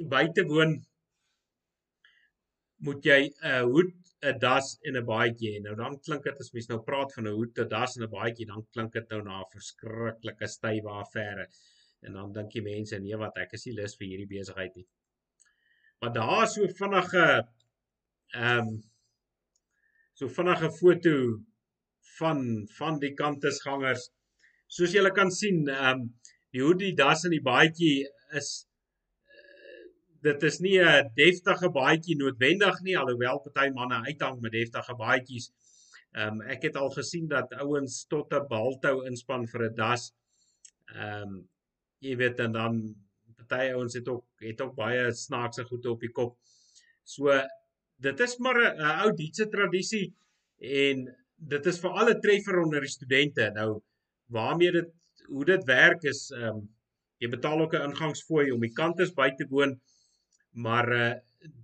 [0.10, 0.80] by te woon
[2.86, 3.94] moet jy 'n uh, hoed
[4.30, 5.62] 'n das en 'n baadjie hê.
[5.64, 8.14] Nou dan klink dit as mens nou praat van 'n hoed, 'n das en 'n
[8.18, 11.48] baadjie, dan klink dit nou na 'n verskriklike stywe affære.
[12.06, 14.88] En dan dink jy mense, nee wat, ek is nie lus vir hierdie besigheid nie.
[16.02, 17.26] Maar daar is so vinnige
[18.34, 18.84] ehm um,
[20.14, 21.16] so vinnige foto
[22.18, 24.10] van van die kantusgangers.
[24.68, 26.12] Soos julle kan sien, ehm um,
[26.54, 28.06] die hoed, die das en die baadjie
[28.38, 28.68] is
[30.24, 35.50] dit is nie 'n deftige baadjie noodwendig nie alhoewel party manne uithang met deftige baadjies.
[36.16, 40.14] Ehm um, ek het al gesien dat ouens tot 'n baltou inspan vir 'n das.
[40.96, 41.50] Ehm um,
[42.00, 42.80] jy weet en dan
[43.38, 46.38] party ouens het ook het ook baie snaakse goede op die kop.
[47.04, 47.44] So
[48.08, 50.08] dit is maar 'n ou dietse tradisie
[50.60, 53.52] en dit is vir alle treffer onder die studente.
[53.56, 53.82] Nou
[54.28, 54.90] waarmee dit
[55.28, 56.70] hoe dit werk is ehm um,
[57.22, 59.80] jy betaal ook 'n ingangsfooi om die kantes by te woon
[60.54, 61.14] maar uh,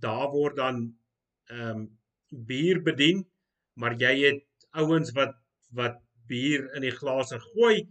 [0.00, 0.98] daar word dan
[1.50, 1.88] ehm um,
[2.30, 3.24] bier bedien,
[3.74, 4.44] maar jy het
[4.78, 5.34] ouens wat
[5.74, 5.96] wat
[6.30, 7.88] bier in die glase gooi.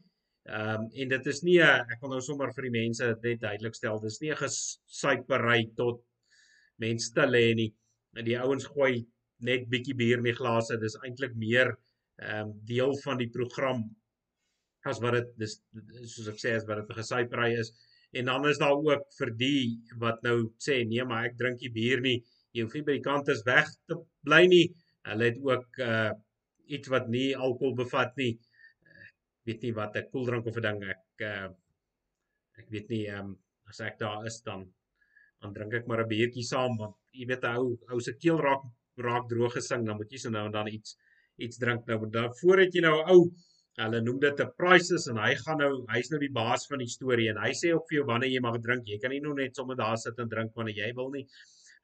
[0.47, 3.41] Ehm um, en dit is nie 'n ek wil nou sommer vir die mense net
[3.41, 6.04] duidelik stel, dis nie 'n gesuipery tot
[6.78, 7.74] mense te lê nie.
[8.18, 9.05] En die ouens gooi
[9.45, 10.78] net bietjie bier in die glase.
[10.82, 11.76] Dis eintlik meer
[12.20, 13.86] ehm um, deel van die program
[14.89, 15.53] as wat dit dis
[16.14, 17.72] soos ek sê as wat dit 'n gesuipery is.
[18.20, 19.64] En dan is daar ook vir die
[20.03, 20.38] wat nou
[20.68, 22.18] sê nee, maar ek drink nie bier nie.
[22.53, 24.66] Jy hoef nie by die kant is weg te bly nie.
[25.10, 26.12] Hulle het ook uh
[26.70, 28.34] iets wat nie alkohol bevat nie.
[28.86, 29.14] Ek
[29.49, 31.49] weet nie wat 'n koeldrank of 'n ding ek uh
[32.60, 33.38] ek weet nie ehm um,
[33.70, 34.68] as ek daar is dan
[35.42, 38.64] dan drink ek maar 'n biertjie saam want jy weet ou ou se keel raak
[38.98, 40.98] raak droog gesing dan moet jy so nou en dan iets
[41.38, 43.22] iets drink nou dan voordat jy nou ou
[43.80, 46.92] Hulle noem dit 'n prices en hy gaan nou hy's nou die baas van die
[46.94, 48.88] storie en hy sê ook vir jou wanneer jy mag drink.
[48.92, 51.24] Jy kan nie nou net sommer daar sit en drink wanneer jy wil nie.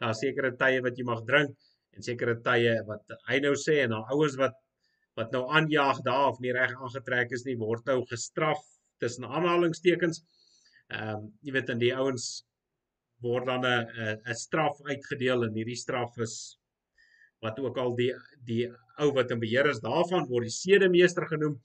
[0.02, 1.56] Daar's sekere tye wat jy mag drink
[1.96, 4.60] en sekere tye wat hy nou sê en dan ouens wat
[5.16, 8.60] wat nou aanjaag daar of nie reg aangetrek is nie word nou gestraf
[9.00, 10.20] tussen aanhalingstekens.
[10.92, 12.44] Ehm um, jy weet dan die ouens
[13.26, 16.36] word dan 'n 'n straf uitgedeel en hierdie straf is
[17.44, 18.12] wat ook al die
[18.50, 18.64] die
[19.04, 21.60] ou wat in beheer is daarvan word die sedemeester genoem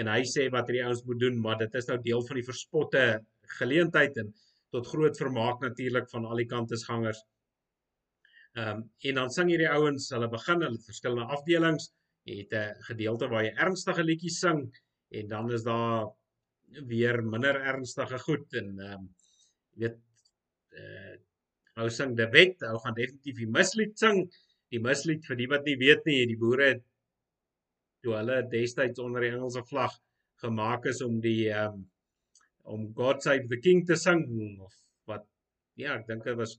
[0.00, 2.46] en hy sê wat hierdie ouens moet doen, maar dit is nou deel van die
[2.46, 3.02] verspotte
[3.58, 4.30] geleentheid en
[4.72, 7.20] tot groot vermaak natuurlik van al die kantesgangers.
[8.56, 11.90] Ehm um, en dan sing hierdie ouens, hulle begin hulle verskillende afdelings,
[12.28, 14.64] jy het 'n gedeelte waar jy ernstige liedjies sing
[15.10, 16.08] en dan is daar
[16.88, 19.08] weer minder ernstige goed en ehm um,
[19.74, 20.00] jy weet
[20.78, 21.14] uh,
[21.82, 24.24] ou sing die wet, ou gaan definitief die mislied sing.
[24.72, 26.82] Die mislied vir die wat nie weet nie, die boere het
[28.02, 29.94] toe hulle destyds onder die Engelse vlag
[30.42, 31.84] gemaak is om die um
[32.72, 34.22] om God Save the King te sing
[34.62, 34.74] of
[35.10, 35.24] wat
[35.78, 36.56] ja, ek dink dit was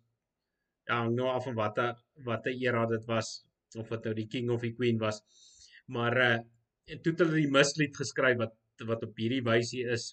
[0.87, 1.93] ja, nou af van watter
[2.27, 3.35] watter era dit was
[3.79, 5.21] of wat nou die king of die queen was.
[5.87, 6.35] Maar uh
[6.91, 8.55] en toe het hulle die mislied geskryf wat
[8.87, 10.09] wat op hierdie wysie is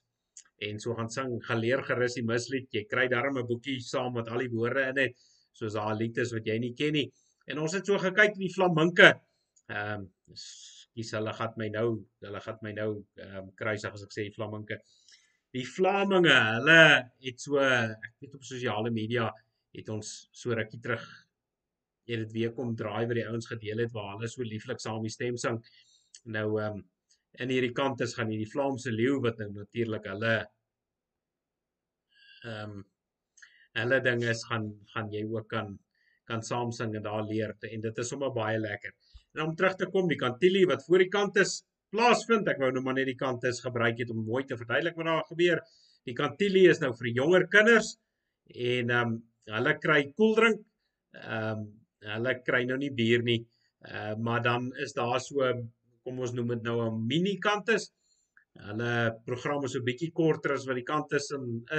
[0.68, 2.68] en so gaan sing geleer gerus die mislied.
[2.72, 5.16] Jy kry darm 'n boekie saam met al die woorde in dit
[5.52, 7.08] soos daai lied is wat jy nie ken nie.
[7.46, 9.14] En ons het so gekyk die flaminke.
[9.68, 10.08] Ehm um,
[10.94, 11.88] kies hulle gat my nou,
[12.26, 14.80] hulle gat my nou ehm um, kruisig as ek sê flaminke.
[15.56, 16.82] Die Vlaminge, hulle
[17.26, 19.30] het so ek weet op sosiale media
[19.74, 21.02] het ons so rukkie terug
[22.10, 25.02] het dit weer kom draai wat die ouens gedeel het waar hulle so lieflik saam
[25.06, 25.58] die stem sing.
[26.36, 26.88] Nou ehm um,
[27.38, 30.34] in hierdie kant is gaan hierdie Vlaamse leeu wat nou natuurlik hulle
[32.44, 32.80] ehm um,
[33.78, 35.78] hulle ding is gaan gaan jy ook kan
[36.30, 38.92] kan saam sing en daar leer en dit is sommer baie lekker.
[39.34, 41.60] En om terug te kom, die kantili wat voor die kant is
[41.94, 44.98] plaasvind, ek wou nou maar net die kant is gebruik het om mooi te verduidelik
[44.98, 45.62] wat daar gebeur.
[46.06, 47.96] Die kantili is nou vir jonger kinders
[48.54, 49.18] en ehm um,
[49.50, 50.62] hulle kry koeldrink.
[51.18, 51.68] Ehm um,
[52.10, 53.40] hulle kry nou nie bier nie.
[53.84, 55.44] Uh, maar dan is daar so
[56.04, 57.90] kom ons noem dit nou 'n mini kantus.
[58.68, 58.92] Hulle
[59.26, 61.30] program is so bietjie korter as wat die kantus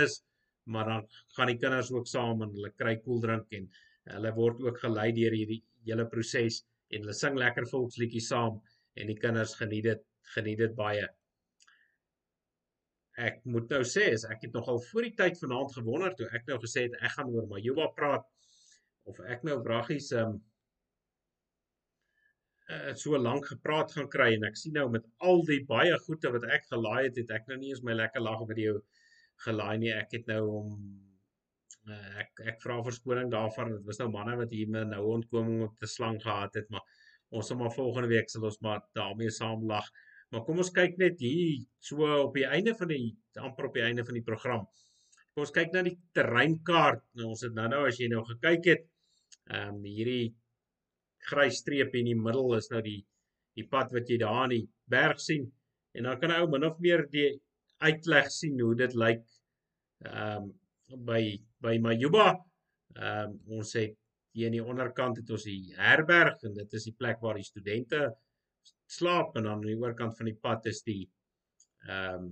[0.04, 0.24] is,
[0.66, 3.70] maar dan gaan die kinders ook saam en hulle kry koeldrink en
[4.16, 6.62] hulle word ook gelei deur hierdie hele proses
[6.92, 8.62] en hulle sing lekker volksliedjies saam
[8.96, 10.06] en die kinders geniet dit
[10.36, 11.08] geniet dit baie.
[13.20, 16.48] Ek moet nou sê as ek het nogal voor die tyd vanaand gewonder toe ek
[16.48, 18.26] nou gesê het ek gaan oor Majuba praat
[19.10, 20.40] of ek nou wraggies um
[22.70, 26.34] uh, so lank gepraat gaan kry en ek sien nou met al die baie goeie
[26.36, 28.82] wat ek gelaai het, het ek nou nie eens my lekker lag video
[29.46, 29.94] gelaai nie.
[29.96, 30.76] Ek het nou om
[31.90, 33.76] uh, ek ek vra verskoning daarvan.
[33.78, 36.86] Dit was nou manne wat hier met nou ontkoming op te slang gehad het, maar
[37.32, 39.88] ons sal maar volgende week sal ons maar daarmee saam lag.
[40.32, 43.84] Maar kom ons kyk net hier so op die einde van die amper op die
[43.88, 44.68] einde van die program.
[45.32, 47.04] Kom ons kyk na die terreinkaart.
[47.20, 48.88] Nou ons het nou-nou as jy nou gekyk het,
[49.52, 50.32] ehm um, hierdie
[51.30, 53.02] grys streep in die middel is nou die
[53.60, 55.50] die pad wat jy daar in die berg sien
[55.96, 57.30] en dan kan 'n ou min of meer die
[57.82, 59.24] uitleg sien hoe dit lyk
[60.06, 60.52] ehm um,
[61.06, 61.24] by
[61.64, 62.28] by Majuba.
[62.96, 63.96] Ehm um, ons het
[64.36, 67.48] hier aan die onderkant het ons die herberg en dit is die plek waar die
[67.48, 68.06] studente
[68.88, 71.04] slaap en dan aan die oorkant van die pad is die
[71.88, 72.32] ehm um,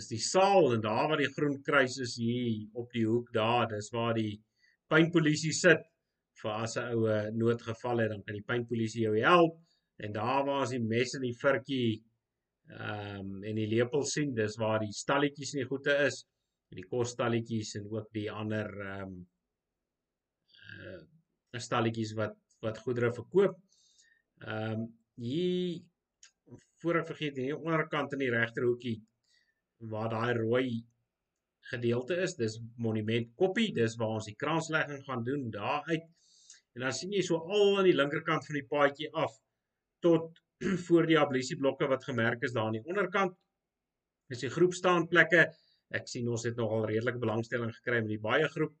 [0.00, 3.66] is die saal en daar waar die groen kruis is hier op die hoek daar,
[3.68, 4.40] dis waar die
[4.88, 5.84] pynpolisie sit
[6.42, 9.58] vir as 'n oue noodgeval het, dan kan die pynpolisie jou help.
[9.98, 12.02] En daar waar as die mes in die virkie
[12.72, 16.22] ehm um, en die lepel sien, dis waar die stalletjies en die goede is,
[16.70, 19.16] en die kosstalletjies en ook die ander ehm um,
[20.82, 23.58] uh stalletjies wat wat goedere verkoop.
[24.46, 24.86] Ehm um,
[25.20, 25.82] hier
[26.82, 28.96] voor ek vergeet, hier onderkant in die regterhoekie
[29.92, 30.66] waar daai rooi
[31.70, 36.08] gedeelte is, dis monument koppie, dis waar ons die kranslegging gaan doen daar uit.
[36.76, 39.34] En dan sien jy so al aan die linkerkant van die paadjie af
[40.04, 40.40] tot
[40.86, 43.36] voor die ablisieblokke wat gemerk is daar aan die onderkant.
[44.32, 45.48] Dis die groepstaanplekke.
[45.92, 48.78] Ek sien ons het nogal redelike belangstelling gekry met die baie groep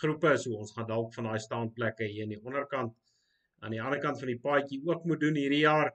[0.00, 2.94] groepe, so ons gaan dalk van daai staanplekke hier aan die onderkant
[3.60, 5.90] aan die ander kant van die paadjie ook moet doen hierdie jaar.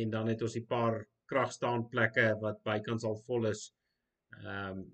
[0.00, 3.72] En dan het ons 'n paar kragstaanplekke wat bykans al vol is.
[4.42, 4.84] Ehm um,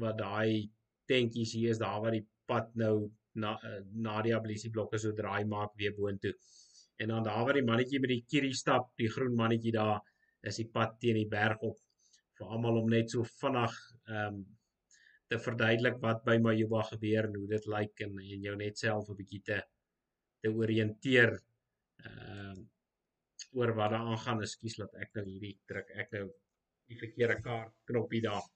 [0.00, 0.70] wat daai
[1.06, 3.10] tentjies hier is daar waar die pad nou
[3.42, 6.34] na eh, na die abilisie blokke so draai maak weer boontoe.
[7.02, 10.00] En dan daar waar die mannetjie met die kierie stap, die groen mannetjie daar,
[10.42, 11.78] is die pad teen die berg op
[12.38, 13.80] vir almal om net so vinnig
[14.10, 14.44] ehm um,
[15.32, 19.08] te verduidelik wat by Majuba gebeur en hoe dit lyk en en jou net self
[19.08, 19.58] 'n bietjie te
[20.42, 22.62] te orienteer ehm uh,
[23.54, 24.42] oor wat daar aangaan.
[24.42, 26.24] Ekskuus dat ek nou hierdie druk ek nou
[26.90, 28.46] die verkeerde kaart knoppie daar.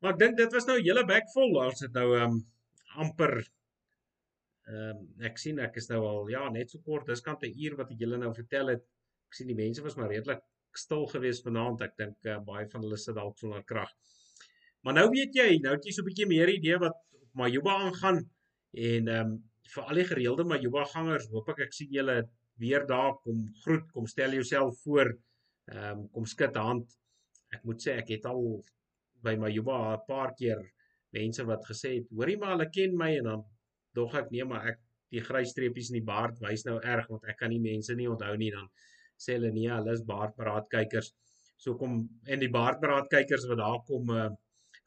[0.00, 1.60] Maar ek dink dit was nou hele bek vol.
[1.66, 2.40] Ons het nou ehm um,
[2.96, 3.40] amper
[4.70, 7.06] ehm um, ek sien ek is nou al ja, net so kort.
[7.08, 8.82] Dis kant 'n uur wat ek julle nou vertel het.
[9.28, 10.42] Ek sien die mense was maar redelik
[10.76, 11.82] stil geweest vanaand.
[11.86, 13.90] Ek dink uh, baie van hulle sit dalk sonder krag.
[14.84, 17.78] Maar nou weet jy, nou het jy so 'n bietjie meer idee wat op Majuba
[17.86, 18.20] aangaan
[18.74, 19.38] en ehm um,
[19.74, 22.16] vir al die gereelde Majuba gangers, hoop ek ek sien julle
[22.58, 25.14] weer daar kom groet, kom stel jouself voor.
[25.72, 26.86] Ehm um, kom skud hand.
[27.54, 28.62] Ek moet sê ek het al
[29.24, 30.62] by my Juba 'n paar keer
[31.16, 33.42] mense wat gesê het, hoorie maar hulle ken my en dan
[33.96, 34.78] dog ek nee maar ek
[35.10, 38.08] die grys streepies in die baard wys nou erg want ek kan nie mense nie
[38.10, 38.68] onthou nie dan
[39.20, 41.12] sê hulle nee, hulle is baardberaadkykers.
[41.60, 41.98] So kom
[42.32, 44.28] en die baardberaadkykers wat daar kom uh,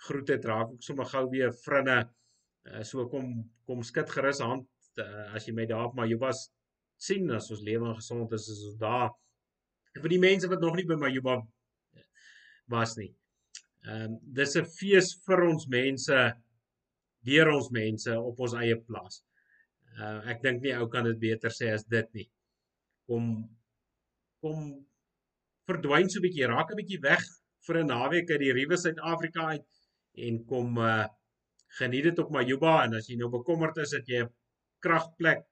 [0.08, 2.00] groete draak ook sommer gou weer vrinne.
[2.70, 3.30] Uh, so kom
[3.68, 4.66] kom skud gerus hand
[5.04, 6.32] uh, as jy my daar op my Juba
[7.04, 9.12] sien as ons lewe en gesond is is ons daar.
[10.00, 11.42] Vir die mense wat nog nie by my Juba
[12.74, 13.12] was nie.
[13.84, 16.20] Ehm um, dis 'n fees vir ons mense
[17.28, 19.24] deur ons mense op ons eie plaas.
[20.00, 22.28] Uh ek dink nie ou kan dit beter sê as dit nie.
[23.08, 23.26] Kom
[24.44, 24.60] kom
[25.68, 27.24] verdwyn so 'n bietjie, raak 'n bietjie weg
[27.68, 29.68] vir 'n naweek uit die Riewe Suid-Afrika uit
[30.28, 31.06] en kom uh
[31.80, 34.34] geniet dit op Majuba en as jy nou bekommerd is dat jy 'n
[34.80, 35.44] kragplek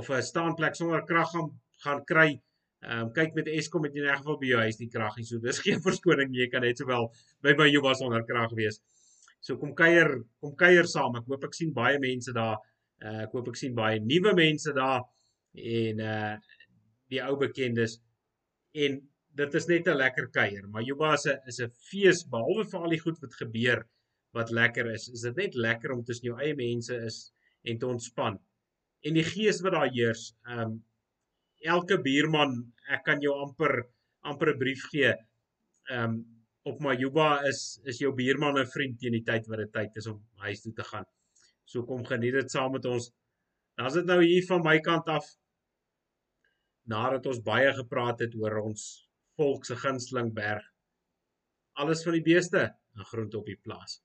[0.00, 1.50] of 'n staanplek sonder krag gaan
[1.84, 2.40] gaan kry,
[2.84, 5.16] Ehm um, kyk met Eskom het jy in elk geval by jou huis die krag
[5.16, 5.24] nie.
[5.28, 6.42] So dis geen verskoning nie.
[6.44, 7.10] Jy kan net sowel
[7.44, 8.80] by by jou was onder krag wees.
[9.44, 11.16] So kom kuier, kom kuier saam.
[11.20, 12.60] Ek hoop ek sien baie mense daar.
[13.04, 15.02] Uh, ek hoop ek sien baie nuwe mense daar
[15.54, 16.36] en uh
[17.12, 17.98] die ou bekendes
[18.74, 18.96] en
[19.38, 20.68] dit is net 'n lekker kuier.
[20.68, 23.84] Maar Juba is 'n is 'n fees behalwe vir al die goed wat gebeur
[24.32, 25.08] wat lekker is.
[25.08, 27.32] Is dit net lekker om tussen jou eie mense is
[27.62, 28.38] en te ontspan.
[29.04, 30.84] En die gees wat daar heers, ehm um,
[31.64, 32.54] elke buurman,
[32.92, 33.82] ek kan jou amper
[34.24, 35.12] amper 'n brief gee.
[35.90, 36.14] Ehm um,
[36.64, 39.96] op my Juba is is jou buurman 'n vriend teen die tyd wat dit tyd
[39.96, 41.04] is om huis toe te gaan.
[41.64, 43.10] So kom geniet dit saam met ons.
[43.76, 45.26] Dan is dit nou hier van my kant af.
[46.84, 48.82] nadat ons baie gepraat het oor ons
[49.40, 50.64] volk se gunsteling berg.
[51.80, 54.02] Alles van die beeste en groente op die plaas.